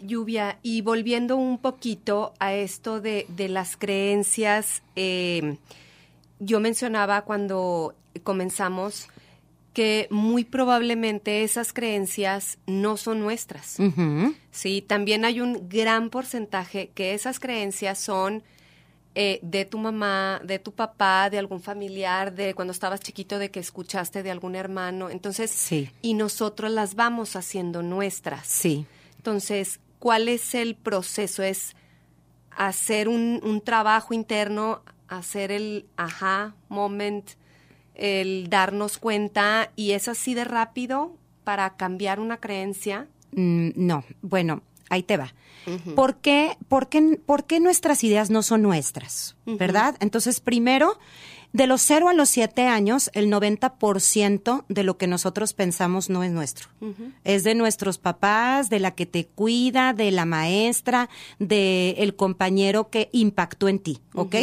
Lluvia, 0.03 0.59
y 0.61 0.81
volviendo 0.81 1.37
un 1.37 1.57
poquito 1.57 2.33
a 2.39 2.53
esto 2.53 3.01
de, 3.01 3.25
las 3.49 3.77
creencias, 3.77 4.83
eh, 4.95 5.57
yo 6.39 6.59
mencionaba 6.59 7.23
cuando 7.23 7.95
comenzamos 8.23 9.07
que 9.73 10.07
muy 10.11 10.43
probablemente 10.43 11.43
esas 11.43 11.73
creencias 11.73 12.59
no 12.67 12.95
son 12.95 13.19
nuestras. 13.19 13.77
Sí, 14.51 14.83
también 14.85 15.25
hay 15.25 15.41
un 15.41 15.67
gran 15.67 16.09
porcentaje 16.09 16.91
que 16.93 17.13
esas 17.15 17.39
creencias 17.39 17.97
son 17.97 18.43
eh, 19.15 19.39
de 19.43 19.65
tu 19.65 19.77
mamá, 19.77 20.41
de 20.43 20.57
tu 20.57 20.71
papá, 20.71 21.29
de 21.29 21.37
algún 21.37 21.61
familiar, 21.61 22.33
de 22.33 22.55
cuando 22.55 22.71
estabas 22.71 22.99
chiquito, 22.99 23.37
de 23.37 23.51
que 23.51 23.59
escuchaste 23.59 24.23
de 24.23 24.31
algún 24.31 24.55
hermano. 24.55 25.11
Entonces, 25.11 25.51
sí. 25.51 25.89
y 26.01 26.15
nosotros 26.15 26.71
las 26.71 26.95
vamos 26.95 27.35
haciendo 27.35 27.83
nuestras. 27.83 28.47
Sí. 28.47 28.87
Entonces, 29.17 29.79
¿cuál 30.03 30.27
es 30.27 30.53
el 30.53 30.75
proceso? 30.75 31.43
Es 31.43 31.77
hacer 32.51 33.07
un, 33.07 33.39
un 33.41 33.61
trabajo 33.61 34.13
interno, 34.13 34.81
hacer 35.07 35.49
el 35.49 35.85
aha 35.95 36.55
moment, 36.67 37.25
el 37.95 38.49
darnos 38.49 38.97
cuenta, 38.97 39.71
y 39.77 39.91
es 39.91 40.09
así 40.09 40.33
de 40.33 40.43
rápido 40.43 41.15
para 41.45 41.77
cambiar 41.77 42.19
una 42.19 42.35
creencia. 42.35 43.07
Mm, 43.31 43.69
no, 43.77 44.03
bueno, 44.21 44.61
ahí 44.89 45.03
te 45.03 45.15
va. 45.15 45.33
¿Por, 45.95 46.17
qué, 46.17 46.57
por, 46.67 46.89
qué, 46.89 47.17
¿Por 47.25 47.45
qué 47.45 47.61
nuestras 47.61 48.03
ideas 48.03 48.29
no 48.29 48.43
son 48.43 48.61
nuestras? 48.61 49.37
¿Verdad? 49.45 49.95
Entonces, 50.01 50.41
primero, 50.41 50.99
de 51.53 51.67
los 51.67 51.81
0 51.83 52.09
a 52.09 52.13
los 52.13 52.29
7 52.29 52.67
años, 52.67 53.09
el 53.13 53.31
90% 53.31 54.65
de 54.67 54.83
lo 54.83 54.97
que 54.97 55.07
nosotros 55.07 55.53
pensamos 55.53 56.09
no 56.09 56.23
es 56.23 56.31
nuestro. 56.31 56.67
Es 57.23 57.43
de 57.43 57.55
nuestros 57.55 57.99
papás, 57.99 58.69
de 58.69 58.79
la 58.79 58.91
que 58.91 59.05
te 59.05 59.25
cuida, 59.27 59.93
de 59.93 60.11
la 60.11 60.25
maestra, 60.25 61.09
de 61.39 61.91
el 61.99 62.15
compañero 62.15 62.89
que 62.89 63.09
impactó 63.13 63.69
en 63.69 63.79
ti, 63.79 63.99
¿ok? 64.13 64.35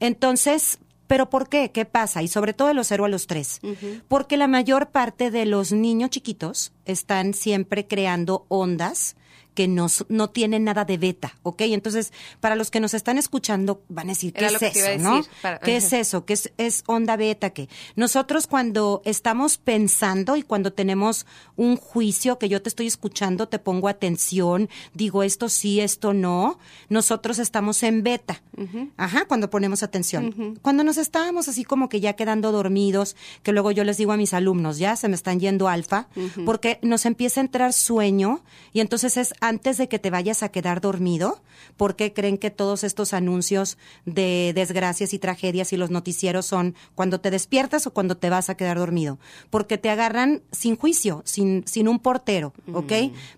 Entonces, 0.00 0.78
¿Pero 1.06 1.30
por 1.30 1.48
qué? 1.48 1.70
¿Qué 1.72 1.86
pasa? 1.86 2.22
Y 2.22 2.28
sobre 2.28 2.52
todo 2.52 2.68
de 2.68 2.74
los 2.74 2.86
0 2.88 3.06
a 3.06 3.08
los 3.08 3.26
3. 3.26 3.60
Porque 4.08 4.36
la 4.36 4.46
mayor 4.46 4.90
parte 4.90 5.30
de 5.30 5.46
los 5.46 5.72
niños 5.72 6.10
chiquitos 6.10 6.72
están 6.84 7.32
siempre 7.32 7.86
creando 7.86 8.44
ondas 8.48 9.16
que 9.58 9.66
no, 9.66 9.88
no 10.08 10.30
tienen 10.30 10.62
nada 10.62 10.84
de 10.84 10.98
beta, 10.98 11.34
¿ok? 11.42 11.62
Entonces, 11.62 12.12
para 12.38 12.54
los 12.54 12.70
que 12.70 12.78
nos 12.78 12.94
están 12.94 13.18
escuchando, 13.18 13.82
van 13.88 14.06
a 14.06 14.12
decir, 14.12 14.32
¿qué 14.32 14.46
es 14.46 14.62
eso, 14.62 15.02
no? 15.02 15.20
¿Qué 15.64 15.78
es 15.78 15.92
eso? 15.92 16.24
¿Qué 16.24 16.34
es, 16.34 16.52
es 16.58 16.84
onda 16.86 17.16
beta? 17.16 17.50
que 17.50 17.68
Nosotros 17.96 18.46
cuando 18.46 19.02
estamos 19.04 19.58
pensando 19.58 20.36
y 20.36 20.44
cuando 20.44 20.72
tenemos 20.72 21.26
un 21.56 21.76
juicio 21.76 22.38
que 22.38 22.48
yo 22.48 22.62
te 22.62 22.68
estoy 22.68 22.86
escuchando, 22.86 23.48
te 23.48 23.58
pongo 23.58 23.88
atención, 23.88 24.68
digo 24.94 25.24
esto 25.24 25.48
sí, 25.48 25.80
esto 25.80 26.12
no, 26.14 26.60
nosotros 26.88 27.40
estamos 27.40 27.82
en 27.82 28.04
beta. 28.04 28.40
Ajá, 28.96 29.24
cuando 29.26 29.50
ponemos 29.50 29.82
atención. 29.82 30.56
Cuando 30.62 30.84
nos 30.84 30.98
estábamos 30.98 31.48
así 31.48 31.64
como 31.64 31.88
que 31.88 31.98
ya 31.98 32.12
quedando 32.12 32.52
dormidos, 32.52 33.16
que 33.42 33.50
luego 33.50 33.72
yo 33.72 33.82
les 33.82 33.96
digo 33.96 34.12
a 34.12 34.16
mis 34.16 34.34
alumnos, 34.34 34.78
ya 34.78 34.94
se 34.94 35.08
me 35.08 35.16
están 35.16 35.40
yendo 35.40 35.66
alfa, 35.66 36.06
porque 36.44 36.78
nos 36.82 37.06
empieza 37.06 37.40
a 37.40 37.44
entrar 37.44 37.72
sueño 37.72 38.44
y 38.72 38.78
entonces 38.78 39.16
es 39.16 39.34
antes 39.48 39.78
de 39.78 39.88
que 39.88 39.98
te 39.98 40.10
vayas 40.10 40.42
a 40.42 40.50
quedar 40.50 40.80
dormido? 40.80 41.40
¿Por 41.76 41.96
qué 41.96 42.12
creen 42.12 42.38
que 42.38 42.50
todos 42.50 42.84
estos 42.84 43.12
anuncios 43.12 43.78
de 44.04 44.52
desgracias 44.54 45.12
y 45.12 45.18
tragedias 45.18 45.72
y 45.72 45.76
los 45.76 45.90
noticieros 45.90 46.46
son 46.46 46.74
cuando 46.94 47.20
te 47.20 47.30
despiertas 47.30 47.86
o 47.86 47.92
cuando 47.92 48.16
te 48.16 48.30
vas 48.30 48.50
a 48.50 48.56
quedar 48.56 48.78
dormido? 48.78 49.18
Porque 49.50 49.78
te 49.78 49.90
agarran 49.90 50.42
sin 50.52 50.76
juicio, 50.76 51.22
sin, 51.24 51.66
sin 51.66 51.88
un 51.88 51.98
portero, 51.98 52.52
¿ok? 52.72 52.92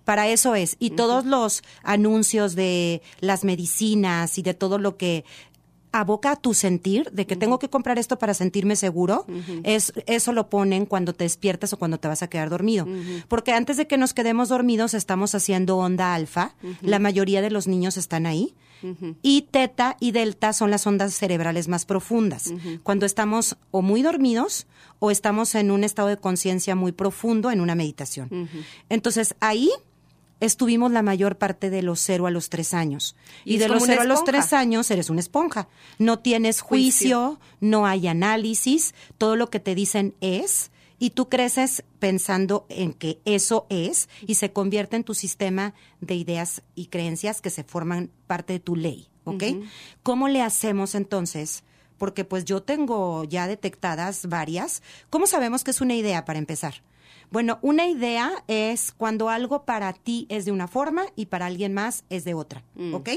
Para 0.05 0.29
eso 0.29 0.55
es. 0.55 0.77
Y 0.79 0.91
todos 0.91 1.25
los 1.25 1.63
anuncios 1.83 2.55
de 2.55 3.03
las 3.21 3.45
medicinas 3.45 4.39
y 4.39 4.43
de 4.43 4.55
todo 4.55 4.79
lo 4.79 4.97
que 4.97 5.25
aboca 5.93 6.33
a 6.33 6.37
tu 6.37 6.55
sentir 6.55 7.11
de 7.11 7.27
que 7.27 7.37
tengo 7.37 7.59
que 7.59 7.69
comprar 7.69 7.99
esto 7.99 8.19
para 8.19 8.35
sentirme 8.35 8.77
seguro, 8.77 9.27
es, 9.65 9.93
eso 10.07 10.33
lo 10.33 10.49
ponen 10.49 10.87
cuando 10.87 11.13
te 11.13 11.25
despiertas 11.25 11.73
o 11.73 11.79
cuando 11.79 11.99
te 11.99 12.09
vas 12.09 12.23
a 12.23 12.29
quedar 12.29 12.51
dormido. 12.51 12.87
Porque 13.29 13.53
antes 13.53 13.77
de 13.77 13.87
que 13.87 13.99
nos 13.99 14.15
quedemos 14.15 14.49
dormidos 14.49 14.95
estamos 14.95 15.35
haciendo 15.35 15.79
onda 15.79 16.15
alfa, 16.15 16.55
la 16.83 16.99
mayoría 16.99 17.43
de 17.43 17.51
los 17.51 17.67
niños 17.67 17.97
están 17.97 18.27
ahí, 18.27 18.55
y 19.23 19.43
teta 19.43 19.97
y 20.01 20.13
delta 20.13 20.53
son 20.53 20.71
las 20.71 20.87
ondas 20.87 21.15
cerebrales 21.15 21.69
más 21.69 21.85
profundas, 21.85 22.53
cuando 22.83 23.07
estamos 23.07 23.57
o 23.71 23.83
muy 23.83 24.03
dormidos 24.03 24.67
o 24.99 25.11
estamos 25.11 25.55
en 25.55 25.71
un 25.71 25.85
estado 25.85 26.09
de 26.09 26.17
conciencia 26.17 26.75
muy 26.75 26.93
profundo 26.93 27.51
en 27.51 27.61
una 27.61 27.75
meditación. 27.75 28.49
Entonces 28.89 29.35
ahí 29.41 29.71
estuvimos 30.41 30.91
la 30.91 31.03
mayor 31.03 31.37
parte 31.37 31.71
de 31.71 31.83
los 31.83 32.01
cero 32.01 32.27
a 32.27 32.31
los 32.31 32.49
tres 32.49 32.75
años. 32.75 33.15
Y, 33.45 33.59
de 33.59 33.69
los 33.69 33.85
cero 33.85 34.03
a 34.03 34.05
los 34.05 34.25
tres 34.25 34.53
años 34.53 34.91
eres 34.91 35.11
una 35.11 35.21
esponja. 35.21 35.69
No 35.99 36.19
tienes 36.19 36.61
juicio, 36.61 37.39
no 37.61 37.87
hay 37.87 38.09
análisis, 38.09 38.95
todo 39.19 39.37
lo 39.37 39.51
que 39.51 39.61
te 39.61 39.75
dicen 39.75 40.15
es 40.21 40.71
y 40.99 41.11
tú 41.11 41.29
creces 41.29 41.83
pensando 41.99 42.67
en 42.69 42.93
que 42.93 43.21
eso 43.25 43.67
es 43.71 44.09
y 44.27 44.35
se 44.35 44.53
convierte 44.53 44.97
en 44.97 45.05
tu 45.05 45.15
sistema 45.15 45.75
de 46.01 46.15
ideas 46.15 46.63
y 46.75 46.87
creencias 46.87 47.41
que 47.41 47.51
se 47.51 47.65
forman 47.65 48.11
parte 48.27 48.53
de 48.53 48.61
tu 48.61 48.77
ley, 48.77 49.09
¿ok? 49.25 49.45
¿Cómo 50.03 50.29
le 50.29 50.43
hacemos 50.43 50.95
entonces? 50.95 51.65
Porque 51.97 52.25
pues 52.25 52.45
yo 52.45 52.63
tengo 52.63 53.25
ya 53.25 53.47
detectadas 53.47 54.27
varias. 54.27 54.83
¿Cómo 55.09 55.27
sabemos 55.27 55.65
que 55.65 55.71
es 55.71 55.81
una 55.81 55.95
idea 55.95 56.25
para 56.25 56.39
empezar? 56.39 56.83
Bueno, 57.31 57.59
una 57.63 57.87
idea 57.87 58.31
es 58.49 58.93
cuando 58.93 59.29
algo 59.29 59.65
para 59.65 59.93
ti 59.93 60.27
es 60.29 60.45
de 60.45 60.53
una 60.53 60.67
forma 60.69 61.05
y 61.17 61.27
para 61.27 61.47
alguien 61.47 61.73
más 61.75 62.05
es 62.11 62.25
de 62.25 62.35
otra, 62.35 62.63
Mm. 62.75 62.95
¿ok? 62.95 63.09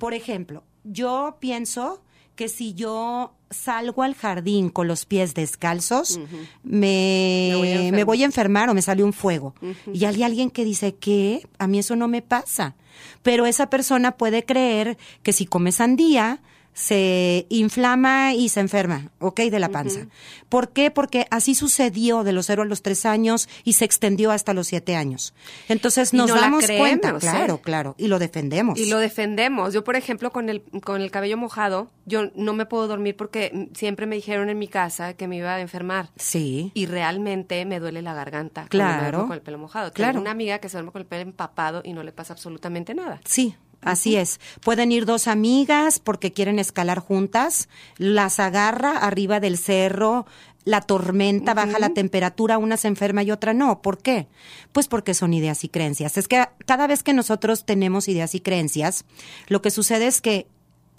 Por 0.00 0.14
ejemplo, 0.14 0.62
yo 0.84 1.36
pienso 1.40 2.02
que 2.36 2.48
si 2.48 2.74
yo 2.74 3.32
salgo 3.50 4.02
al 4.02 4.16
jardín 4.16 4.68
con 4.70 4.88
los 4.88 5.06
pies 5.06 5.34
descalzos, 5.34 6.18
me, 6.64 7.50
Me 7.52 7.56
voy 7.56 7.68
a 7.70 7.74
me 7.74 7.82
enfermar. 7.86 8.04
voy 8.06 8.22
a 8.22 8.26
enfermar 8.26 8.68
o 8.70 8.74
me 8.74 8.82
sale 8.82 9.04
un 9.04 9.12
fuego. 9.12 9.54
Y 9.92 10.04
hay 10.04 10.22
alguien 10.24 10.50
que 10.50 10.64
dice 10.64 10.96
que 10.96 11.46
a 11.58 11.68
mí 11.68 11.78
eso 11.78 11.94
no 11.94 12.08
me 12.08 12.22
pasa. 12.22 12.74
Pero 13.22 13.46
esa 13.46 13.70
persona 13.70 14.16
puede 14.16 14.44
creer 14.44 14.98
que 15.22 15.32
si 15.32 15.46
come 15.46 15.70
sandía, 15.72 16.40
se 16.74 17.46
inflama 17.48 18.34
y 18.34 18.48
se 18.50 18.60
enferma, 18.60 19.10
¿ok? 19.20 19.40
De 19.42 19.58
la 19.58 19.68
panza. 19.70 20.00
¿Por 20.48 20.70
qué? 20.72 20.90
Porque 20.90 21.26
así 21.30 21.54
sucedió 21.54 22.24
de 22.24 22.32
los 22.32 22.46
cero 22.46 22.62
a 22.62 22.66
los 22.66 22.82
tres 22.82 23.06
años 23.06 23.48
y 23.64 23.74
se 23.74 23.84
extendió 23.84 24.30
hasta 24.32 24.52
los 24.54 24.66
siete 24.66 24.96
años. 24.96 25.34
Entonces 25.68 26.12
nos 26.12 26.28
no 26.28 26.34
damos 26.36 26.64
creemos, 26.64 26.86
cuenta, 26.88 27.10
¿eh? 27.10 27.14
claro, 27.20 27.58
claro, 27.62 27.94
y 27.96 28.08
lo 28.08 28.18
defendemos. 28.18 28.78
Y 28.78 28.86
lo 28.90 28.98
defendemos. 28.98 29.72
Yo, 29.72 29.84
por 29.84 29.96
ejemplo, 29.96 30.30
con 30.32 30.48
el, 30.50 30.62
con 30.82 31.00
el 31.00 31.10
cabello 31.10 31.36
mojado, 31.36 31.90
yo 32.06 32.30
no 32.34 32.52
me 32.52 32.66
puedo 32.66 32.86
dormir 32.88 33.16
porque 33.16 33.70
siempre 33.74 34.06
me 34.06 34.16
dijeron 34.16 34.50
en 34.50 34.58
mi 34.58 34.68
casa 34.68 35.14
que 35.14 35.28
me 35.28 35.36
iba 35.38 35.54
a 35.54 35.60
enfermar. 35.60 36.10
Sí. 36.16 36.72
Y 36.74 36.86
realmente 36.86 37.64
me 37.64 37.78
duele 37.80 38.02
la 38.02 38.14
garganta 38.14 38.66
cuando 38.70 38.84
me 38.84 38.98
Claro. 38.98 39.10
duermo 39.18 39.28
con 39.28 39.34
el 39.36 39.42
pelo 39.42 39.58
mojado. 39.58 39.92
Claro. 39.92 40.12
Tengo 40.12 40.22
una 40.22 40.30
amiga 40.32 40.58
que 40.58 40.68
se 40.68 40.76
duerme 40.76 40.90
con 40.92 41.00
el 41.02 41.06
pelo 41.06 41.22
empapado 41.22 41.82
y 41.84 41.92
no 41.92 42.02
le 42.02 42.12
pasa 42.12 42.32
absolutamente 42.32 42.94
nada. 42.94 43.20
Sí, 43.24 43.54
así 43.84 44.16
es. 44.16 44.40
Pueden 44.60 44.92
ir 44.92 45.06
dos 45.06 45.28
amigas 45.28 45.98
porque 45.98 46.32
quieren 46.32 46.58
escalar 46.58 46.98
juntas, 46.98 47.68
las 47.98 48.40
agarra 48.40 48.98
arriba 48.98 49.40
del 49.40 49.58
cerro, 49.58 50.26
la 50.64 50.80
tormenta, 50.80 51.54
baja 51.54 51.78
la 51.78 51.90
temperatura, 51.90 52.58
una 52.58 52.76
se 52.76 52.88
enferma 52.88 53.22
y 53.22 53.30
otra 53.30 53.52
no. 53.52 53.82
¿Por 53.82 53.98
qué? 53.98 54.26
Pues 54.72 54.88
porque 54.88 55.14
son 55.14 55.34
ideas 55.34 55.62
y 55.64 55.68
creencias. 55.68 56.16
Es 56.16 56.26
que 56.26 56.46
cada 56.66 56.86
vez 56.86 57.02
que 57.02 57.12
nosotros 57.12 57.64
tenemos 57.64 58.08
ideas 58.08 58.34
y 58.34 58.40
creencias, 58.40 59.04
lo 59.48 59.60
que 59.62 59.70
sucede 59.70 60.06
es 60.06 60.20
que 60.20 60.46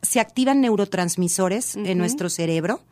se 0.01 0.20
activan 0.20 0.62
neurotransmisores 0.62 1.75
en 1.75 1.98
nuestro 1.98 2.30
cerebro. 2.30 2.84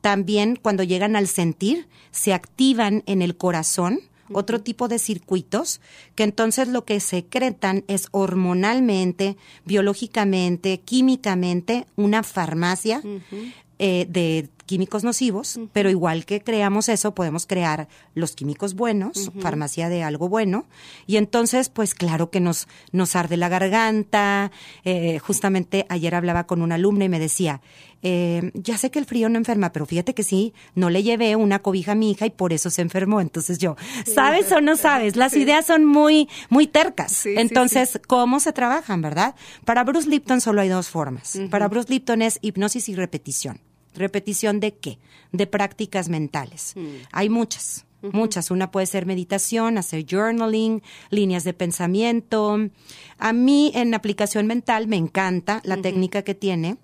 También 0.00 0.56
cuando 0.56 0.84
llegan 0.84 1.16
al 1.16 1.26
sentir, 1.26 1.88
se 2.12 2.32
activan 2.32 3.02
en 3.06 3.22
el 3.22 3.36
corazón 3.36 4.00
otro 4.32 4.60
tipo 4.60 4.88
de 4.88 4.98
circuitos 4.98 5.80
que 6.14 6.24
entonces 6.24 6.68
lo 6.68 6.84
que 6.84 7.00
secretan 7.00 7.84
es 7.88 8.08
hormonalmente, 8.10 9.36
biológicamente, 9.64 10.80
químicamente, 10.80 11.86
una 11.96 12.22
farmacia 12.22 13.02
eh, 13.78 14.06
de 14.08 14.48
químicos 14.70 15.02
nocivos, 15.02 15.58
pero 15.72 15.90
igual 15.90 16.24
que 16.24 16.42
creamos 16.42 16.88
eso, 16.88 17.12
podemos 17.12 17.44
crear 17.44 17.88
los 18.14 18.36
químicos 18.36 18.74
buenos, 18.74 19.32
farmacia 19.40 19.88
de 19.88 20.04
algo 20.04 20.28
bueno, 20.28 20.64
y 21.08 21.16
entonces, 21.16 21.68
pues 21.70 21.92
claro 21.92 22.30
que 22.30 22.38
nos, 22.38 22.68
nos 22.92 23.16
arde 23.16 23.36
la 23.36 23.48
garganta. 23.48 24.52
Eh, 24.84 25.18
justamente 25.18 25.86
ayer 25.88 26.14
hablaba 26.14 26.46
con 26.46 26.62
una 26.62 26.76
alumna 26.76 27.06
y 27.06 27.08
me 27.08 27.18
decía, 27.18 27.62
eh, 28.02 28.52
ya 28.54 28.78
sé 28.78 28.92
que 28.92 29.00
el 29.00 29.06
frío 29.06 29.28
no 29.28 29.38
enferma, 29.38 29.72
pero 29.72 29.86
fíjate 29.86 30.14
que 30.14 30.22
sí, 30.22 30.54
no 30.76 30.88
le 30.88 31.02
llevé 31.02 31.34
una 31.34 31.58
cobija 31.58 31.90
a 31.90 31.96
mi 31.96 32.12
hija 32.12 32.26
y 32.26 32.30
por 32.30 32.52
eso 32.52 32.70
se 32.70 32.80
enfermó. 32.80 33.20
Entonces 33.20 33.58
yo, 33.58 33.74
¿sabes 34.06 34.52
o 34.52 34.60
no 34.60 34.76
sabes? 34.76 35.16
Las 35.16 35.34
ideas 35.34 35.66
son 35.66 35.84
muy, 35.84 36.28
muy 36.48 36.68
tercas. 36.68 37.10
Sí, 37.10 37.34
sí, 37.34 37.40
Entonces, 37.40 38.00
¿cómo 38.06 38.38
se 38.38 38.52
trabajan, 38.52 39.02
verdad? 39.02 39.34
Para 39.64 39.82
Bruce 39.82 40.08
Lipton 40.08 40.40
solo 40.40 40.60
hay 40.60 40.68
dos 40.68 40.90
formas. 40.90 41.36
Para 41.50 41.66
Bruce 41.66 41.92
Lipton 41.92 42.22
es 42.22 42.38
hipnosis 42.40 42.88
y 42.88 42.94
repetición. 42.94 43.60
¿Repetición 43.94 44.60
de 44.60 44.74
qué? 44.74 44.98
De 45.32 45.46
prácticas 45.46 46.08
mentales. 46.08 46.74
Hay 47.12 47.28
muchas, 47.28 47.86
muchas. 48.02 48.50
Una 48.50 48.70
puede 48.70 48.86
ser 48.86 49.06
meditación, 49.06 49.78
hacer 49.78 50.04
journaling, 50.08 50.82
líneas 51.10 51.44
de 51.44 51.52
pensamiento. 51.52 52.58
A 53.18 53.32
mí 53.32 53.72
en 53.74 53.94
aplicación 53.94 54.46
mental 54.46 54.86
me 54.86 54.96
encanta 54.96 55.60
la 55.64 55.76
técnica 55.76 56.22
que 56.22 56.34
tiene 56.34 56.76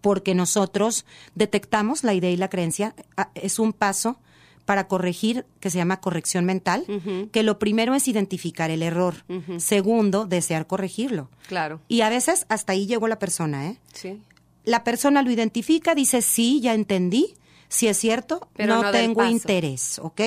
porque 0.00 0.34
nosotros 0.34 1.06
detectamos 1.34 2.04
la 2.04 2.12
idea 2.12 2.30
y 2.30 2.36
la 2.36 2.50
creencia. 2.50 2.94
Es 3.34 3.58
un 3.58 3.72
paso 3.72 4.18
para 4.66 4.88
corregir 4.88 5.46
que 5.60 5.70
se 5.70 5.78
llama 5.78 6.00
corrección 6.00 6.44
mental, 6.44 6.84
que 7.32 7.42
lo 7.42 7.58
primero 7.58 7.94
es 7.94 8.08
identificar 8.08 8.70
el 8.70 8.82
error, 8.82 9.24
segundo, 9.58 10.26
desear 10.26 10.66
corregirlo. 10.66 11.30
Claro. 11.48 11.80
Y 11.88 12.00
a 12.00 12.08
veces 12.08 12.46
hasta 12.48 12.72
ahí 12.72 12.86
llegó 12.86 13.08
la 13.08 13.18
persona, 13.18 13.68
¿eh? 13.68 13.78
Sí. 13.92 14.20
La 14.64 14.84
persona 14.84 15.22
lo 15.22 15.30
identifica, 15.30 15.94
dice, 15.94 16.22
sí, 16.22 16.60
ya 16.60 16.74
entendí, 16.74 17.34
si 17.68 17.88
es 17.88 17.96
cierto, 17.96 18.48
Pero 18.54 18.82
no, 18.82 18.90
tengo 18.90 19.24
interés, 19.24 19.98
¿ok? 19.98 20.20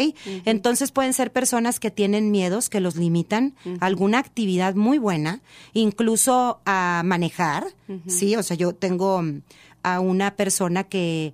Entonces 0.45 0.91
pueden 0.91 1.13
ser 1.13 1.31
personas 1.31 1.79
que 1.79 1.91
tienen 1.91 2.29
miedos 2.29 2.69
que 2.69 2.81
los 2.81 2.95
limitan 2.97 3.55
a 3.79 3.85
alguna 3.85 4.19
actividad 4.19 4.75
muy 4.75 4.97
buena, 4.97 5.41
incluso 5.73 6.59
a 6.65 7.03
manejar, 7.05 7.67
¿sí? 8.07 8.35
O 8.35 8.43
sea, 8.43 8.57
yo 8.57 8.73
tengo 8.73 9.21
mm, 9.21 9.41
a 9.83 9.99
una 10.01 10.35
persona 10.35 10.83
que, 10.83 11.33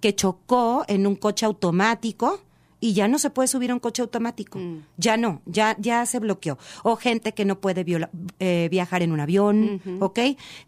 que 0.00 0.14
chocó 0.14 0.84
en 0.88 1.06
un 1.06 1.16
coche 1.16 1.44
automático 1.44 2.40
y 2.82 2.94
ya 2.94 3.06
no 3.06 3.18
se 3.20 3.30
puede 3.30 3.46
subir 3.46 3.70
a 3.70 3.74
un 3.74 3.80
coche 3.80 4.02
automático. 4.02 4.58
Ya 4.96 5.16
no, 5.16 5.40
ya, 5.46 5.76
ya 5.78 6.04
se 6.04 6.18
bloqueó. 6.18 6.58
O 6.82 6.96
gente 6.96 7.32
que 7.32 7.44
no 7.44 7.60
puede 7.60 7.84
viola- 7.84 8.10
eh, 8.40 8.66
viajar 8.72 9.02
en 9.02 9.12
un 9.12 9.20
avión, 9.20 9.80
¿ok? 10.00 10.18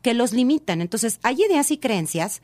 Que 0.00 0.14
los 0.14 0.32
limitan. 0.32 0.80
Entonces, 0.80 1.18
hay 1.24 1.42
ideas 1.42 1.72
y 1.72 1.78
creencias, 1.78 2.40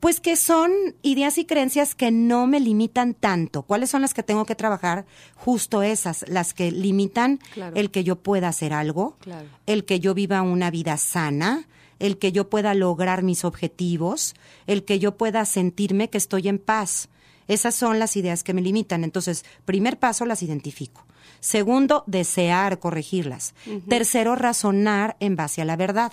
pues 0.00 0.20
que 0.20 0.36
son 0.36 0.70
ideas 1.00 1.38
y 1.38 1.46
creencias 1.46 1.94
que 1.94 2.10
no 2.10 2.46
me 2.46 2.60
limitan 2.60 3.14
tanto. 3.14 3.62
¿Cuáles 3.62 3.88
son 3.88 4.02
las 4.02 4.12
que 4.12 4.22
tengo 4.22 4.44
que 4.44 4.54
trabajar? 4.54 5.06
Justo 5.34 5.82
esas, 5.82 6.28
las 6.28 6.52
que 6.52 6.70
limitan 6.70 7.40
Claro. 7.54 7.74
el 7.74 7.90
que 7.90 8.04
yo 8.04 8.16
pueda 8.16 8.48
hacer 8.48 8.74
algo, 8.74 9.16
Claro. 9.20 9.48
el 9.64 9.86
que 9.86 9.98
yo 9.98 10.12
viva 10.12 10.42
una 10.42 10.70
vida 10.70 10.98
sana, 10.98 11.66
el 11.98 12.18
que 12.18 12.30
yo 12.32 12.50
pueda 12.50 12.74
lograr 12.74 13.22
mis 13.22 13.46
objetivos, 13.46 14.34
el 14.66 14.84
que 14.84 14.98
yo 14.98 15.16
pueda 15.16 15.46
sentirme 15.46 16.10
que 16.10 16.18
estoy 16.18 16.48
en 16.48 16.58
paz. 16.58 17.08
Esas 17.48 17.74
son 17.74 17.98
las 17.98 18.16
ideas 18.16 18.42
que 18.44 18.54
me 18.54 18.60
limitan. 18.62 19.04
Entonces, 19.04 19.44
primer 19.64 19.98
paso, 19.98 20.24
las 20.26 20.42
identifico. 20.42 21.04
Segundo, 21.40 22.02
desear 22.06 22.78
corregirlas. 22.78 23.54
Tercero, 23.88 24.34
razonar 24.36 25.16
en 25.20 25.36
base 25.36 25.62
a 25.62 25.64
la 25.64 25.76
verdad. 25.76 26.12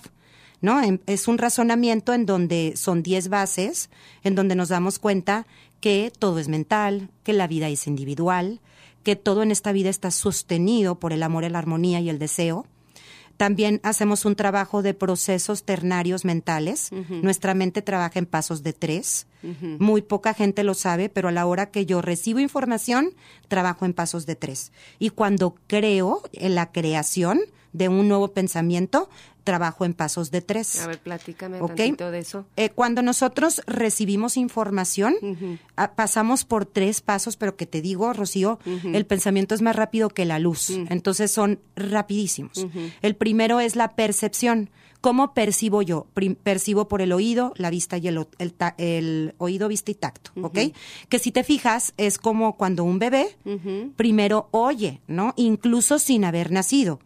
¿No? 0.60 0.80
En- 0.82 1.02
Es 1.06 1.28
un 1.28 1.36
razonamiento 1.38 2.14
en 2.14 2.24
donde 2.24 2.74
son 2.76 3.02
10 3.02 3.28
bases, 3.28 3.90
en 4.22 4.34
donde 4.34 4.54
nos 4.54 4.68
damos 4.70 4.98
cuenta 4.98 5.46
que 5.80 6.10
todo 6.18 6.38
es 6.38 6.48
mental, 6.48 7.10
que 7.22 7.32
la 7.34 7.46
vida 7.46 7.68
es 7.68 7.86
individual, 7.86 8.60
que 9.02 9.16
todo 9.16 9.42
en 9.42 9.50
esta 9.50 9.72
vida 9.72 9.90
está 9.90 10.10
sostenido 10.10 10.98
por 10.98 11.12
el 11.12 11.22
amor, 11.22 11.50
la 11.50 11.58
armonía 11.58 12.00
y 12.00 12.08
el 12.08 12.18
deseo. 12.18 12.66
También 13.36 13.80
hacemos 13.82 14.24
un 14.24 14.36
trabajo 14.36 14.82
de 14.82 14.94
procesos 14.94 15.64
ternarios 15.64 16.24
mentales. 16.24 16.90
Nuestra 17.08 17.54
mente 17.54 17.82
trabaja 17.82 18.18
en 18.18 18.26
pasos 18.26 18.62
de 18.62 18.72
tres. 18.72 19.26
Muy 19.60 20.02
poca 20.02 20.34
gente 20.34 20.64
lo 20.64 20.74
sabe, 20.74 21.08
pero 21.08 21.28
a 21.28 21.32
la 21.32 21.46
hora 21.46 21.70
que 21.70 21.84
yo 21.86 22.00
recibo 22.00 22.38
información, 22.38 23.14
trabajo 23.48 23.84
en 23.84 23.92
pasos 23.92 24.26
de 24.26 24.36
tres. 24.36 24.72
Y 24.98 25.10
cuando 25.10 25.56
creo 25.66 26.22
en 26.32 26.54
la 26.54 26.72
creación 26.72 27.40
de 27.74 27.88
un 27.88 28.08
nuevo 28.08 28.28
pensamiento, 28.28 29.10
trabajo 29.42 29.84
en 29.84 29.92
pasos 29.92 30.30
de 30.30 30.40
tres. 30.40 30.80
A 30.80 30.86
ver, 30.86 30.98
platícame 31.00 31.60
¿Ok? 31.60 31.74
tantito 31.74 32.10
de 32.10 32.20
eso. 32.20 32.46
Eh, 32.56 32.70
cuando 32.70 33.02
nosotros 33.02 33.60
recibimos 33.66 34.38
información, 34.38 35.14
ah, 35.76 35.92
pasamos 35.94 36.44
por 36.44 36.64
tres 36.64 37.02
pasos, 37.02 37.36
pero 37.36 37.56
que 37.56 37.66
te 37.66 37.82
digo, 37.82 38.12
Rocío, 38.14 38.58
el 38.84 39.04
pensamiento 39.04 39.54
es 39.54 39.60
más 39.60 39.76
rápido 39.76 40.08
que 40.08 40.24
la 40.24 40.38
luz. 40.38 40.70
Entonces 40.70 41.30
son 41.30 41.60
rapidísimos. 41.76 42.66
El 43.02 43.16
primero 43.16 43.60
es 43.60 43.76
la 43.76 43.94
percepción. 43.94 44.70
¿Cómo 45.00 45.34
percibo 45.34 45.82
yo? 45.82 46.06
Percibo 46.42 46.88
por 46.88 47.02
el 47.02 47.12
oído, 47.12 47.52
la 47.56 47.68
vista 47.68 47.98
y 47.98 48.08
el, 48.08 48.26
el 48.38 48.54
el 48.78 49.34
oído, 49.36 49.68
vista 49.68 49.90
y 49.90 49.94
tacto, 49.94 50.30
¿ok? 50.40 50.58
Que 51.10 51.18
si 51.18 51.30
te 51.30 51.44
fijas, 51.44 51.92
es 51.98 52.16
como 52.16 52.56
cuando 52.56 52.84
un 52.84 52.98
bebé 52.98 53.36
primero 53.96 54.48
oye, 54.52 55.02
¿no? 55.06 55.34
Incluso 55.36 55.98
sin 55.98 56.24
haber 56.24 56.50
nacido. 56.52 57.00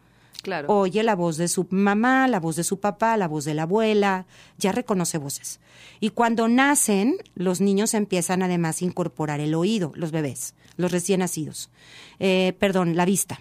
Claro. 0.49 0.69
Oye 0.73 1.03
la 1.03 1.15
voz 1.15 1.37
de 1.37 1.47
su 1.47 1.67
mamá, 1.71 2.27
la 2.27 2.41
voz 2.41 2.57
de 2.57 2.65
su 2.65 2.81
papá, 2.81 3.17
la 3.17 3.29
voz 3.29 3.45
de 3.45 3.55
la 3.55 3.65
abuela, 3.65 4.27
ya 4.59 4.73
reconoce 4.73 5.19
voces. 5.19 5.61
Y 6.01 6.11
cuando 6.11 6.49
nacen, 6.49 7.17
los 7.35 7.61
niños 7.61 7.93
empiezan 7.95 8.43
además 8.43 8.81
a 8.81 8.85
incorporar 8.87 9.41
el 9.41 9.55
oído, 9.55 9.93
los 9.95 10.11
bebés, 10.11 10.55
los 10.77 10.91
recién 10.91 11.21
nacidos. 11.21 11.71
Eh, 12.21 12.55
perdón, 12.59 12.97
la 12.97 13.05
vista. 13.05 13.41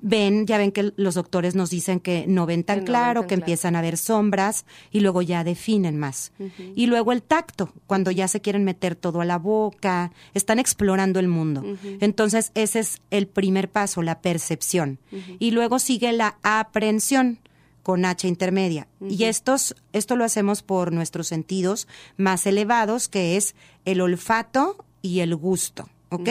Ven, 0.00 0.46
ya 0.46 0.56
ven 0.56 0.72
que 0.72 0.92
los 0.96 1.14
doctores 1.14 1.54
nos 1.54 1.68
dicen 1.68 2.00
que 2.00 2.24
no 2.26 2.46
ven 2.46 2.64
tan 2.64 2.76
Que 2.76 2.80
no 2.80 2.84
ven 2.84 2.92
claro, 2.92 3.20
tan 3.20 3.28
que 3.28 3.34
claro. 3.34 3.42
empiezan 3.42 3.76
a 3.76 3.82
ver 3.82 3.96
sombras 3.98 4.64
y 4.90 5.00
luego 5.00 5.20
ya 5.20 5.44
definen 5.44 5.98
más. 5.98 6.32
Y 6.74 6.86
luego 6.86 7.12
el 7.12 7.22
tacto, 7.22 7.72
cuando 7.86 8.10
ya 8.10 8.28
se 8.28 8.40
quieren 8.40 8.64
meter 8.64 8.94
todo 8.94 9.20
a 9.20 9.24
la 9.26 9.38
boca, 9.38 10.12
están 10.32 10.58
explorando 10.58 11.20
el 11.20 11.28
mundo. 11.28 11.62
Entonces, 12.00 12.52
ese 12.54 12.78
es 12.78 13.02
el 13.10 13.26
primer 13.26 13.68
paso, 13.70 14.02
la 14.02 14.20
percepción. 14.20 14.98
Y 15.38 15.50
luego 15.50 15.78
sigue 15.78 16.12
la 16.20 16.36
aprehensión 16.42 17.38
con 17.82 18.04
H 18.04 18.28
intermedia. 18.28 18.86
Y 19.00 19.24
estos, 19.24 19.74
esto 19.94 20.16
lo 20.16 20.24
hacemos 20.24 20.62
por 20.62 20.92
nuestros 20.92 21.28
sentidos 21.28 21.88
más 22.18 22.46
elevados, 22.46 23.08
que 23.08 23.38
es 23.38 23.54
el 23.86 24.02
olfato 24.02 24.84
y 25.00 25.20
el 25.20 25.34
gusto. 25.34 25.88
¿Ok? 26.10 26.28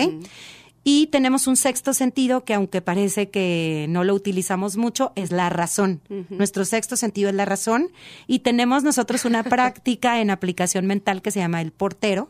Y 0.84 1.08
tenemos 1.08 1.48
un 1.48 1.56
sexto 1.56 1.96
sentido 1.96 2.44
que 2.46 2.54
aunque 2.54 2.82
parece 2.82 3.30
que 3.30 3.88
no 3.90 4.04
lo 4.04 4.14
utilizamos 4.14 4.78
mucho, 4.78 5.12
es 5.16 5.32
la 5.32 5.50
razón. 5.50 6.02
Nuestro 6.30 6.66
sexto 6.66 6.96
sentido 6.96 7.30
es 7.30 7.36
la 7.36 7.46
razón 7.46 7.92
y 8.28 8.40
tenemos 8.40 8.84
nosotros 8.84 9.26
una 9.26 9.44
práctica 9.56 10.22
en 10.22 10.30
aplicación 10.30 10.86
mental 10.86 11.24
que 11.24 11.32
se 11.32 11.40
llama 11.40 11.62
el 11.62 11.72
portero 11.72 12.30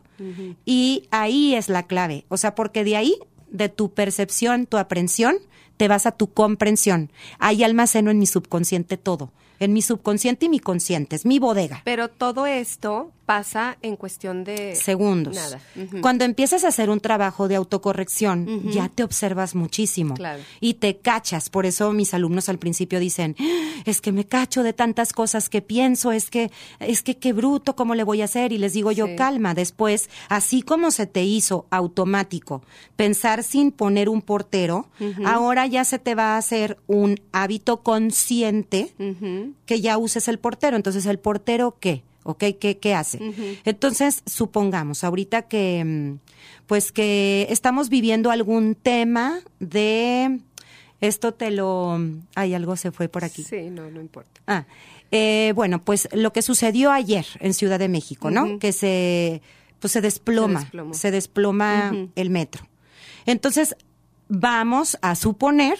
y 0.64 1.08
ahí 1.10 1.54
es 1.54 1.68
la 1.68 1.82
clave. 1.82 2.24
O 2.28 2.38
sea, 2.38 2.54
porque 2.54 2.84
de 2.84 2.96
ahí, 2.96 3.16
de 3.50 3.68
tu 3.68 3.92
percepción, 3.92 4.64
tu 4.64 4.78
aprehensión, 4.78 5.36
te 5.80 5.88
vas 5.88 6.04
a 6.04 6.12
tu 6.12 6.30
comprensión. 6.34 7.10
Ahí 7.38 7.64
almaceno 7.64 8.10
en 8.10 8.18
mi 8.18 8.26
subconsciente 8.26 8.98
todo. 8.98 9.32
En 9.60 9.72
mi 9.72 9.82
subconsciente 9.82 10.46
y 10.46 10.48
mi 10.48 10.58
consciente. 10.58 11.14
Es 11.16 11.24
mi 11.24 11.38
bodega. 11.38 11.82
Pero 11.84 12.08
todo 12.08 12.46
esto 12.46 13.12
pasa 13.26 13.76
en 13.82 13.94
cuestión 13.94 14.42
de 14.42 14.74
segundos. 14.74 15.36
Nada. 15.36 15.60
Cuando 16.00 16.24
empiezas 16.24 16.64
a 16.64 16.68
hacer 16.68 16.90
un 16.90 16.98
trabajo 16.98 17.46
de 17.46 17.54
autocorrección, 17.54 18.70
ya 18.72 18.88
te 18.88 19.04
observas 19.04 19.54
muchísimo 19.54 20.14
Claro. 20.14 20.42
y 20.60 20.74
te 20.74 20.96
cachas. 20.96 21.48
Por 21.48 21.64
eso 21.64 21.92
mis 21.92 22.12
alumnos 22.12 22.48
al 22.48 22.58
principio 22.58 22.98
dicen, 22.98 23.36
"Ah, 23.38 23.82
es 23.84 24.00
que 24.00 24.10
me 24.10 24.24
cacho 24.26 24.64
de 24.64 24.72
tantas 24.72 25.12
cosas 25.12 25.48
que 25.48 25.62
pienso, 25.62 26.10
es 26.10 26.28
que, 26.28 26.50
es 26.80 27.02
que 27.04 27.18
qué 27.18 27.32
bruto, 27.32 27.76
¿cómo 27.76 27.94
le 27.94 28.02
voy 28.02 28.22
a 28.22 28.24
hacer? 28.24 28.52
Y 28.52 28.58
les 28.58 28.72
digo 28.72 28.90
yo, 28.90 29.06
Sí. 29.06 29.14
calma, 29.14 29.54
después, 29.54 30.10
así 30.28 30.62
como 30.62 30.90
se 30.90 31.06
te 31.06 31.22
hizo 31.22 31.66
automático 31.70 32.62
pensar 32.96 33.44
sin 33.44 33.70
poner 33.70 34.08
un 34.08 34.22
portero, 34.22 34.88
ahora 35.24 35.66
ya 35.66 35.84
se 35.84 36.00
te 36.00 36.16
va 36.16 36.34
a 36.34 36.38
hacer 36.38 36.78
un 36.88 37.20
hábito 37.30 37.82
consciente 37.82 38.92
Que 39.66 39.80
ya 39.80 39.98
uses 39.98 40.28
el 40.28 40.38
portero. 40.38 40.76
Entonces, 40.76 41.06
¿el 41.06 41.18
portero 41.18 41.76
qué? 41.80 42.02
¿Ok? 42.22 42.44
¿Qué, 42.60 42.78
qué 42.80 42.94
hace? 42.94 43.18
Entonces, 43.64 44.22
supongamos, 44.26 45.04
ahorita 45.04 45.42
que, 45.42 45.82
mm, 45.84 46.18
pues 46.66 46.92
que 46.92 47.46
estamos 47.50 47.88
viviendo 47.88 48.30
algún 48.30 48.74
tema 48.74 49.40
de, 49.58 50.40
esto 51.00 51.32
te 51.32 51.50
lo, 51.50 51.98
ay, 52.34 52.54
algo 52.54 52.76
se 52.76 52.92
fue 52.92 53.08
por 53.08 53.24
aquí. 53.24 53.42
Sí, 53.42 53.70
no, 53.70 53.90
no 53.90 54.00
importa. 54.00 54.40
Ah, 54.46 54.66
eh, 55.10 55.52
bueno, 55.56 55.82
pues 55.82 56.08
lo 56.12 56.32
que 56.32 56.42
sucedió 56.42 56.92
ayer 56.92 57.26
en 57.40 57.54
Ciudad 57.54 57.78
de 57.78 57.88
México, 57.88 58.30
¿no? 58.30 58.58
Que 58.58 58.72
se, 58.72 59.40
pues 59.80 59.92
se 59.92 60.00
desploma, 60.02 60.60
Se 60.60 60.64
desplomó. 60.66 60.94
se 60.94 61.10
desploma 61.10 61.92
el 62.14 62.30
metro. 62.30 62.66
Entonces, 63.26 63.74
vamos 64.28 64.98
a 65.00 65.14
suponer 65.16 65.78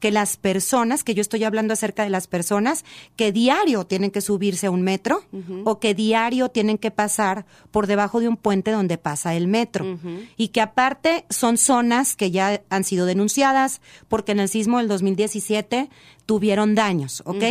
que 0.00 0.10
las 0.10 0.36
personas, 0.36 1.02
que 1.04 1.14
yo 1.14 1.20
estoy 1.20 1.44
hablando 1.44 1.72
acerca 1.72 2.04
de 2.04 2.10
las 2.10 2.26
personas 2.26 2.84
que 3.16 3.32
diario 3.32 3.84
tienen 3.84 4.10
que 4.10 4.20
subirse 4.20 4.68
a 4.68 4.70
un 4.70 4.82
metro 4.82 5.24
o 5.64 5.80
que 5.80 5.94
diario 5.94 6.48
tienen 6.48 6.78
que 6.78 6.90
pasar 6.90 7.46
por 7.70 7.86
debajo 7.86 8.20
de 8.20 8.28
un 8.28 8.36
puente 8.36 8.70
donde 8.70 8.98
pasa 8.98 9.34
el 9.34 9.48
metro. 9.48 9.98
Y 10.36 10.48
que 10.48 10.60
aparte 10.60 11.24
son 11.30 11.56
zonas 11.58 12.16
que 12.16 12.30
ya 12.30 12.62
han 12.70 12.84
sido 12.84 13.06
denunciadas 13.06 13.80
porque 14.08 14.32
en 14.32 14.40
el 14.40 14.48
sismo 14.48 14.78
del 14.78 14.88
2017 14.88 15.88
tuvieron 16.26 16.74
daños, 16.74 17.22
¿ok? 17.24 17.42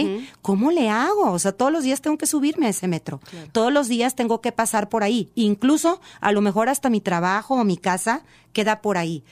¿Cómo 0.44 0.72
le 0.72 0.90
hago? 0.90 1.32
O 1.32 1.40
sea, 1.40 1.52
todos 1.52 1.72
los 1.72 1.84
días 1.84 2.02
tengo 2.02 2.18
que 2.18 2.28
subirme 2.28 2.68
a 2.68 2.70
ese 2.70 2.88
metro. 2.88 3.20
Todos 3.52 3.74
los 3.74 3.88
días 3.88 4.16
tengo 4.16 4.40
que 4.40 4.52
pasar 4.52 4.88
por 4.88 5.04
ahí. 5.04 5.32
Incluso, 5.34 6.00
a 6.22 6.32
lo 6.32 6.42
mejor 6.42 6.70
hasta 6.70 6.90
mi 6.90 7.02
trabajo 7.02 7.56
o 7.56 7.64
mi 7.64 7.78
casa 7.78 8.24
queda 8.54 8.82
por 8.82 8.98
ahí. 8.98 9.24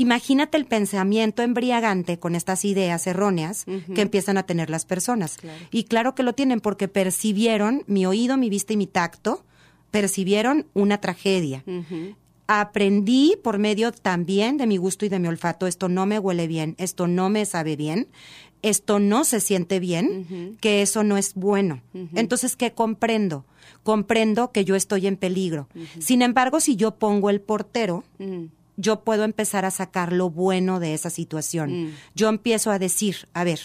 Imagínate 0.00 0.56
el 0.56 0.64
pensamiento 0.64 1.42
embriagante 1.42 2.18
con 2.18 2.34
estas 2.34 2.64
ideas 2.64 3.06
erróneas 3.06 3.66
que 3.94 4.00
empiezan 4.00 4.38
a 4.38 4.44
tener 4.44 4.70
las 4.70 4.86
personas. 4.86 5.36
Y 5.70 5.84
claro 5.84 6.14
que 6.14 6.22
lo 6.22 6.32
tienen 6.32 6.60
porque 6.60 6.88
percibieron 6.88 7.84
mi 7.86 8.06
oído, 8.06 8.38
mi 8.38 8.48
vista 8.48 8.72
y 8.72 8.78
mi 8.78 8.86
tacto, 8.86 9.44
percibieron 9.90 10.66
una 10.72 11.02
tragedia. 11.02 11.64
Aprendí 12.46 13.36
por 13.44 13.58
medio 13.58 13.92
también 13.92 14.56
de 14.56 14.66
mi 14.66 14.78
gusto 14.78 15.04
y 15.04 15.10
de 15.10 15.18
mi 15.18 15.28
olfato, 15.28 15.66
esto 15.66 15.90
no 15.90 16.06
me 16.06 16.18
huele 16.18 16.46
bien, 16.46 16.76
esto 16.78 17.06
no 17.06 17.28
me 17.28 17.44
sabe 17.44 17.76
bien, 17.76 18.08
esto 18.62 19.00
no 19.00 19.24
se 19.24 19.38
siente 19.38 19.80
bien, 19.80 20.56
que 20.62 20.80
eso 20.80 21.04
no 21.04 21.18
es 21.18 21.34
bueno. 21.34 21.82
Entonces, 22.14 22.56
¿qué 22.56 22.72
comprendo? 22.72 23.44
Comprendo 23.82 24.50
que 24.50 24.64
yo 24.64 24.76
estoy 24.76 25.06
en 25.06 25.18
peligro. 25.18 25.68
Sin 25.98 26.22
embargo, 26.22 26.58
si 26.58 26.76
yo 26.76 26.92
pongo 26.92 27.28
el 27.28 27.42
portero. 27.42 28.02
Yo 28.80 29.04
puedo 29.04 29.24
empezar 29.24 29.64
a 29.64 29.70
sacar 29.70 30.12
lo 30.12 30.30
bueno 30.30 30.80
de 30.80 30.94
esa 30.94 31.10
situación. 31.10 31.84
Mm. 31.84 31.94
Yo 32.14 32.28
empiezo 32.28 32.70
a 32.70 32.78
decir, 32.78 33.28
a 33.34 33.44
ver, 33.44 33.60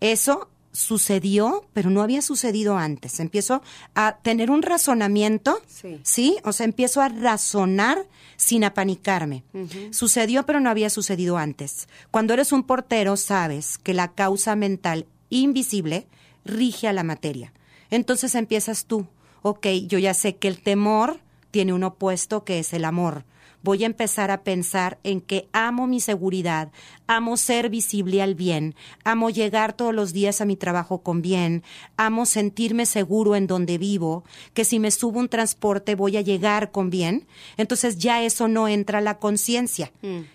eso 0.00 0.48
sucedió, 0.72 1.64
pero 1.72 1.88
no 1.88 2.02
había 2.02 2.20
sucedido 2.20 2.76
antes. 2.76 3.20
Empiezo 3.20 3.62
a 3.94 4.18
tener 4.22 4.50
un 4.50 4.62
razonamiento, 4.62 5.60
Sí. 6.02 6.36
O 6.44 6.52
sea, 6.52 6.64
empiezo 6.64 7.00
a 7.00 7.08
razonar 7.08 8.06
sin 8.36 8.64
apanicarme. 8.64 9.44
Sucedió, 9.92 10.44
pero 10.44 10.60
no 10.60 10.68
había 10.68 10.90
sucedido 10.90 11.38
antes. 11.38 11.88
Cuando 12.10 12.34
eres 12.34 12.52
un 12.52 12.64
portero, 12.64 13.16
sabes 13.16 13.78
que 13.78 13.94
la 13.94 14.12
causa 14.12 14.56
mental 14.56 15.06
invisible 15.30 16.08
rige 16.44 16.88
a 16.88 16.92
la 16.92 17.04
materia. 17.04 17.52
Entonces 17.90 18.34
empiezas 18.34 18.86
tú, 18.86 19.06
ok, 19.42 19.66
yo 19.86 19.98
ya 19.98 20.12
sé 20.12 20.36
que 20.36 20.48
el 20.48 20.60
temor 20.60 21.20
tiene 21.52 21.72
un 21.72 21.84
opuesto 21.84 22.44
que 22.44 22.58
es 22.58 22.72
el 22.72 22.84
amor. 22.84 23.24
Voy 23.64 23.82
a 23.82 23.86
empezar 23.86 24.30
a 24.30 24.42
pensar 24.42 24.98
en 25.04 25.22
que 25.22 25.48
amo 25.52 25.86
mi 25.86 25.98
seguridad, 25.98 26.70
amo 27.06 27.38
ser 27.38 27.70
visible 27.70 28.20
al 28.20 28.34
bien, 28.34 28.74
amo 29.04 29.30
llegar 29.30 29.72
todos 29.72 29.94
los 29.94 30.12
días 30.12 30.42
a 30.42 30.44
mi 30.44 30.54
trabajo 30.54 30.98
con 30.98 31.22
bien, 31.22 31.62
amo 31.96 32.26
sentirme 32.26 32.84
seguro 32.84 33.36
en 33.36 33.46
donde 33.46 33.78
vivo, 33.78 34.22
que 34.52 34.66
si 34.66 34.78
me 34.78 34.90
subo 34.90 35.18
un 35.18 35.30
transporte 35.30 35.94
voy 35.94 36.18
a 36.18 36.20
llegar 36.20 36.72
con 36.72 36.90
bien. 36.90 37.26
Entonces 37.56 37.96
ya 37.96 38.22
eso 38.22 38.48
no 38.48 38.68
entra 38.68 38.98
a 38.98 39.00
la 39.00 39.18
conciencia. 39.18 39.90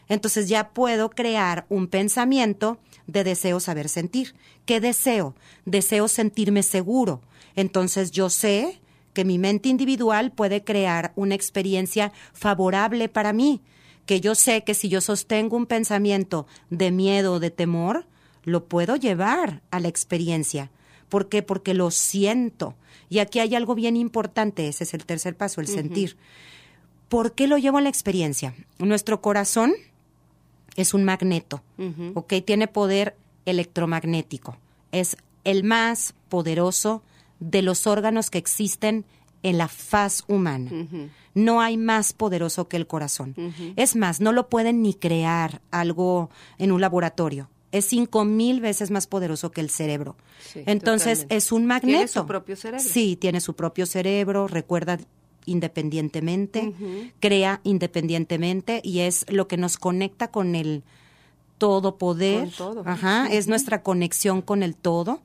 Entonces 0.08 0.50
ya 0.50 0.70
puedo 0.70 1.12
crear 1.12 1.68
un 1.70 1.88
pensamiento 1.88 2.80
de 3.06 3.24
deseo 3.24 3.60
saber 3.60 3.90
sentir. 3.90 4.34
¿Qué 4.66 4.80
deseo? 4.80 5.36
Deseo 5.66 6.08
sentirme 6.08 6.64
seguro. 6.64 7.22
Entonces 7.56 8.10
yo 8.10 8.32
sé 8.32 8.82
que 9.20 9.26
mi 9.26 9.38
mente 9.38 9.68
individual 9.68 10.32
puede 10.32 10.64
crear 10.64 11.12
una 11.18 11.36
experiencia 11.36 12.14
favorable 12.32 13.10
para 13.10 13.34
mí, 13.34 13.60
que 14.06 14.22
yo 14.22 14.34
sé 14.34 14.64
que 14.64 14.74
si 14.74 14.88
yo 14.88 15.02
sostengo 15.02 15.58
un 15.58 15.66
pensamiento 15.66 16.48
de 16.70 16.90
miedo 16.90 17.34
o 17.34 17.40
de 17.42 17.52
temor, 17.52 18.06
lo 18.46 18.64
puedo 18.64 18.96
llevar 18.96 19.62
a 19.72 19.82
la 19.82 19.90
experiencia. 19.90 20.72
¿Por 21.10 21.28
qué? 21.28 21.44
Porque 21.44 21.74
lo 21.74 21.92
siento. 21.92 22.76
Y 23.10 23.20
aquí 23.20 23.40
hay 23.40 23.56
algo 23.56 23.76
bien 23.76 23.98
importante, 23.98 24.70
ese 24.70 24.86
es 24.86 24.94
el 24.94 25.06
tercer 25.06 25.36
paso, 25.36 25.60
el 25.60 25.68
sentir. 25.68 26.16
¿Por 27.10 27.34
qué 27.34 27.48
lo 27.48 27.58
llevo 27.58 27.80
a 27.80 27.82
la 27.82 27.90
experiencia? 27.90 28.56
Nuestro 28.78 29.20
corazón 29.20 29.74
es 30.78 30.94
un 30.94 31.04
magneto, 31.04 31.62
¿ok? 32.14 32.36
Tiene 32.46 32.70
poder 32.70 33.18
electromagnético. 33.46 34.56
Es 34.94 35.18
el 35.44 35.66
más 35.66 36.14
poderoso 36.30 37.04
de 37.40 37.62
los 37.62 37.88
órganos 37.88 38.30
que 38.30 38.38
existen 38.38 39.06
en 39.44 39.58
la 39.58 39.68
faz 39.68 40.24
humana. 40.28 40.70
No 41.34 41.62
hay 41.62 41.78
más 41.78 42.12
poderoso 42.14 42.68
que 42.68 42.78
el 42.78 42.88
corazón. 42.88 43.36
Es 43.76 43.96
más, 43.96 44.20
no 44.20 44.32
lo 44.32 44.50
pueden 44.50 44.82
ni 44.82 44.94
crear 44.94 45.62
algo 45.72 46.30
en 46.58 46.72
un 46.72 46.82
laboratorio. 46.82 47.50
Es 47.72 47.86
cinco 47.86 48.26
mil 48.26 48.62
veces 48.62 48.90
más 48.90 49.06
poderoso 49.06 49.52
que 49.52 49.62
el 49.62 49.70
cerebro. 49.70 50.16
Sí, 50.40 50.64
Entonces 50.66 51.20
totalmente. 51.20 51.36
es 51.38 51.52
un 51.52 51.66
magneto. 51.68 51.98
Tiene 51.98 52.08
su 52.08 52.26
propio 52.26 52.56
cerebro. 52.56 52.86
Sí, 52.86 53.16
tiene 53.16 53.42
su 53.42 53.54
propio 53.56 53.86
cerebro, 53.86 54.48
recuerda 54.48 54.98
independientemente, 55.46 56.74
crea 57.20 57.62
independientemente 57.64 58.82
y 58.84 59.00
es 59.00 59.26
lo 59.30 59.48
que 59.48 59.58
nos 59.58 59.78
conecta 59.78 60.30
con 60.32 60.56
el 60.56 60.84
todo 61.60 61.98
poder. 61.98 62.46
Con 62.46 62.52
todo. 62.52 62.84
Ajá, 62.88 63.28
es 63.32 63.48
nuestra 63.48 63.84
conexión 63.84 64.42
con 64.42 64.64
el 64.64 64.76
todo. 64.76 65.22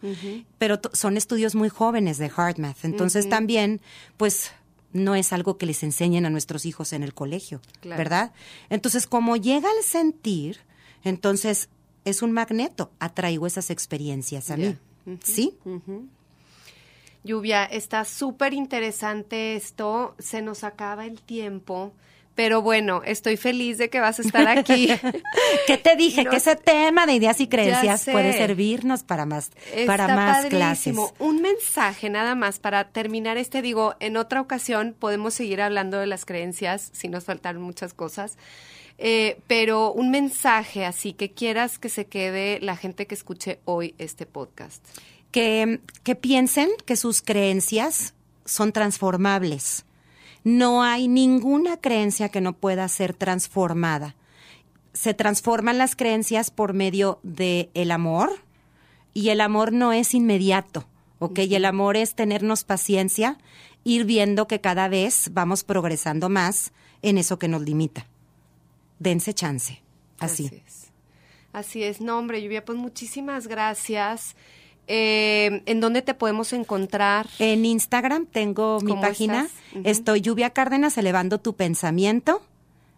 Pero 0.59 0.79
son 0.93 1.17
estudios 1.17 1.55
muy 1.55 1.71
jóvenes 1.71 2.19
de 2.19 2.27
HeartMath. 2.29 2.85
Entonces 2.85 3.29
también, 3.31 3.81
pues, 4.19 4.51
no 4.93 5.15
es 5.15 5.33
algo 5.33 5.57
que 5.57 5.65
les 5.67 5.83
enseñen 5.83 6.27
a 6.27 6.31
nuestros 6.31 6.67
hijos 6.67 6.93
en 6.93 7.03
el 7.03 7.15
colegio, 7.15 7.61
Claro. 7.81 7.99
¿verdad? 7.99 8.33
Entonces, 8.69 9.07
como 9.07 9.37
llega 9.37 9.69
el 9.79 9.83
sentir, 9.83 10.59
entonces 11.03 11.69
es 12.05 12.21
un 12.23 12.33
magneto, 12.33 12.91
atraigo 13.01 13.47
esas 13.47 13.71
experiencias 13.71 14.51
a 14.51 14.57
mí. 14.57 14.77
¿Sí? 15.23 15.57
Lluvia, 17.25 17.65
está 17.65 18.05
súper 18.05 18.53
interesante 18.53 19.57
esto, 19.57 20.15
se 20.19 20.43
nos 20.43 20.63
acaba 20.63 21.07
el 21.07 21.21
tiempo. 21.23 21.93
Pero 22.35 22.63
bueno, 22.63 23.03
estoy 23.05 23.37
feliz 23.37 23.79
de 23.79 23.91
que 23.91 24.01
vas 24.01 24.19
a 24.19 24.23
estar 24.23 24.49
aquí. 24.49 24.89
¿Qué 25.67 25.79
te 25.79 25.95
dije? 25.95 26.25
que 26.27 26.37
ese 26.37 26.57
tema 26.57 27.07
de 27.07 27.15
ideas 27.15 27.41
y 27.41 27.47
creencias 27.47 28.05
puede 28.05 28.33
servirnos 28.33 29.05
para 29.05 29.25
más, 29.25 29.51
para 29.87 30.09
más 30.09 30.47
clases. 30.47 30.97
Un 31.19 31.43
mensaje 31.43 32.11
nada 32.11 32.35
más 32.35 32.59
para 32.59 32.89
terminar 32.89 33.37
este. 33.37 33.63
Digo, 33.63 33.95
en 34.01 34.17
otra 34.17 34.41
ocasión 34.41 34.97
podemos 34.99 35.35
seguir 35.35 35.61
hablando 35.61 35.99
de 35.99 36.07
las 36.07 36.25
creencias, 36.25 36.91
si 36.93 37.09
nos 37.09 37.25
faltaron 37.25 37.63
muchas 37.63 37.95
cosas. 37.95 38.37
Eh, 38.99 39.41
pero 39.47 39.93
un 39.93 40.11
mensaje 40.11 40.85
así 40.85 41.15
que 41.15 41.33
quieras 41.33 41.79
que 41.79 41.89
se 41.89 42.07
quede 42.07 42.61
la 42.61 42.77
gente 42.77 43.07
que 43.07 43.15
escuche 43.15 43.61
hoy 43.65 43.95
este 43.99 44.27
podcast. 44.27 44.85
Que, 45.31 45.81
que 46.05 46.15
piensen 46.15 46.69
que 46.85 46.97
sus 46.97 47.21
creencias 47.21 48.15
son 48.45 48.73
transformables 48.73 49.85
no 50.45 50.83
hay 50.83 51.09
ninguna 51.09 51.79
creencia 51.79 52.29
que 52.29 52.43
no 52.43 52.53
pueda 52.53 52.87
ser 52.89 53.15
transformada. 53.15 54.15
Se 54.93 55.15
transforman 55.15 55.79
las 55.79 55.97
creencias 55.97 56.51
por 56.51 56.75
medio 56.75 57.19
del 57.23 57.71
el 57.75 57.91
amor 57.91 58.31
y 59.15 59.31
el 59.31 59.41
amor 59.41 59.73
no 59.73 59.93
es 59.93 60.15
inmediato, 60.15 60.87
¿ok? 61.19 61.41
Y 61.41 61.55
el 61.55 61.65
amor 61.65 61.97
es 61.97 62.15
tenernos 62.15 62.63
paciencia, 62.65 63.39
ir 63.83 64.05
viendo 64.05 64.47
que 64.47 64.61
cada 64.61 64.89
vez 64.89 65.31
vamos 65.33 65.65
progresando 65.65 66.29
más 66.29 66.73
en 67.03 67.19
eso 67.19 67.39
que 67.39 67.49
nos 67.49 67.63
limita. 67.63 68.07
Dense 68.99 69.35
chance. 69.35 69.83
Así. 70.19 70.47
Así 70.47 70.63
es. 70.67 70.85
Así 71.53 71.83
es. 71.83 72.01
No, 72.01 72.19
hombre, 72.19 72.43
Lluvia, 72.43 72.65
pues 72.65 72.79
muchísimas 72.79 73.47
gracias. 73.47 74.37
Eh, 74.87 75.63
¿En 75.67 75.81
dónde 75.81 76.03
te 76.03 76.15
podemos 76.15 76.53
encontrar? 76.53 77.27
En 77.39 77.65
Instagram 77.65 78.27
tengo 78.27 78.81
mi 78.81 78.95
página. 78.95 79.49
Estoy 79.85 80.21
Lluvia 80.21 80.51
Cárdenas 80.51 80.99
elevando 80.99 81.39
tu 81.39 81.55
pensamiento. 81.55 82.43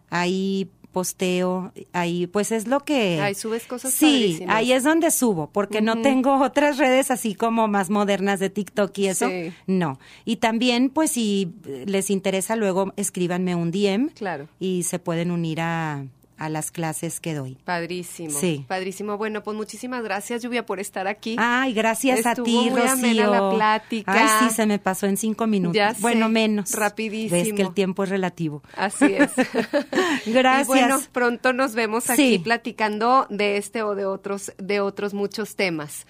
Ahí 0.09 0.69
posteo, 0.97 1.71
ahí 1.93 2.25
pues 2.25 2.51
es 2.51 2.67
lo 2.67 2.79
que... 2.79 3.21
Ahí 3.21 3.35
subes 3.35 3.67
cosas 3.67 3.93
Sí, 3.93 4.43
ahí 4.47 4.71
es 4.71 4.83
donde 4.83 5.11
subo, 5.11 5.47
porque 5.51 5.79
no 5.79 6.01
tengo 6.01 6.41
otras 6.41 6.79
redes 6.79 7.11
así 7.11 7.35
como 7.35 7.67
más 7.67 7.91
modernas 7.91 8.39
de 8.39 8.49
TikTok 8.49 8.97
y 8.97 9.07
eso. 9.07 9.29
No. 9.67 9.99
Y 10.25 10.37
también 10.37 10.89
pues 10.89 11.11
si 11.11 11.53
les 11.85 12.09
interesa 12.09 12.55
luego 12.55 12.93
escríbanme 12.95 13.53
un 13.53 13.69
DM. 13.69 14.09
Claro. 14.15 14.47
Y 14.59 14.83
se 14.83 14.97
pueden 14.97 15.29
unir 15.29 15.61
a 15.61 16.03
a 16.37 16.49
las 16.49 16.71
clases 16.71 17.19
que 17.19 17.33
doy. 17.33 17.57
Padrísimo. 17.65 18.37
Sí. 18.37 18.65
Padrísimo. 18.67 19.17
Bueno, 19.17 19.43
pues 19.43 19.57
muchísimas 19.57 20.03
gracias, 20.03 20.43
Lluvia, 20.43 20.65
por 20.65 20.79
estar 20.79 21.07
aquí. 21.07 21.35
Ay, 21.39 21.73
gracias 21.73 22.25
a 22.25 22.35
ti, 22.35 22.69
muy 22.69 22.69
Rocío. 22.69 23.31
la 23.31 23.49
plática. 23.49 24.13
Ay, 24.13 24.47
sí, 24.47 24.55
se 24.55 24.65
me 24.65 24.79
pasó 24.79 25.07
en 25.07 25.17
cinco 25.17 25.47
minutos. 25.47 25.75
Ya 25.75 25.95
bueno, 25.99 26.29
menos. 26.29 26.71
Rapidísimo. 26.71 27.41
Ves 27.41 27.53
que 27.53 27.61
el 27.61 27.73
tiempo 27.73 28.03
es 28.03 28.09
relativo. 28.09 28.61
Así 28.75 29.05
es. 29.05 29.31
gracias. 30.25 30.67
Y 30.67 30.67
bueno, 30.67 30.99
pronto 31.11 31.53
nos 31.53 31.73
vemos 31.73 32.09
aquí 32.09 32.39
platicando 32.39 33.27
de 33.29 33.57
este 33.57 33.83
o 33.83 33.95
de 33.95 34.05
otros, 34.05 34.53
de 34.57 34.79
otros 34.79 35.13
muchos 35.13 35.55
temas. 35.55 36.05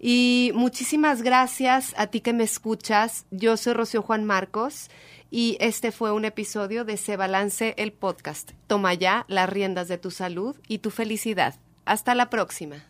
Y 0.00 0.52
muchísimas 0.54 1.22
gracias 1.22 1.92
a 1.96 2.06
ti 2.06 2.20
que 2.20 2.32
me 2.32 2.44
escuchas. 2.44 3.26
Yo 3.30 3.56
soy 3.56 3.72
Rocío 3.72 4.02
Juan 4.02 4.24
Marcos 4.24 4.90
y 5.30 5.56
este 5.60 5.92
fue 5.92 6.12
un 6.12 6.24
episodio 6.24 6.84
de 6.84 6.96
Se 6.96 7.16
Balance 7.16 7.74
el 7.76 7.92
podcast. 7.92 8.52
Toma 8.66 8.94
ya 8.94 9.24
las 9.28 9.48
riendas 9.48 9.86
de 9.88 9.98
tu 9.98 10.10
salud 10.10 10.56
y 10.66 10.78
tu 10.78 10.90
felicidad. 10.90 11.54
Hasta 11.84 12.14
la 12.14 12.30
próxima. 12.30 12.86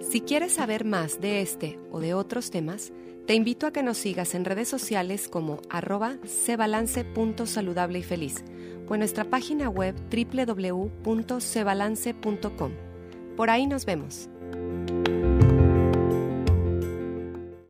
Si 0.00 0.20
quieres 0.20 0.52
saber 0.52 0.84
más 0.84 1.20
de 1.20 1.40
este 1.40 1.78
o 1.90 2.00
de 2.00 2.12
otros 2.12 2.50
temas, 2.50 2.92
te 3.26 3.34
invito 3.34 3.66
a 3.66 3.72
que 3.72 3.82
nos 3.82 3.98
sigas 3.98 4.34
en 4.34 4.44
redes 4.44 4.68
sociales 4.68 5.28
como 5.28 5.62
arroba 5.70 6.16
cebalance.saludable 6.26 8.00
y 8.00 8.02
feliz 8.02 8.44
o 8.88 8.94
en 8.94 8.98
nuestra 8.98 9.24
página 9.24 9.70
web 9.70 9.94
www.cebalance.com. 10.10 12.72
Por 13.36 13.48
ahí 13.48 13.66
nos 13.66 13.86
vemos. 13.86 14.28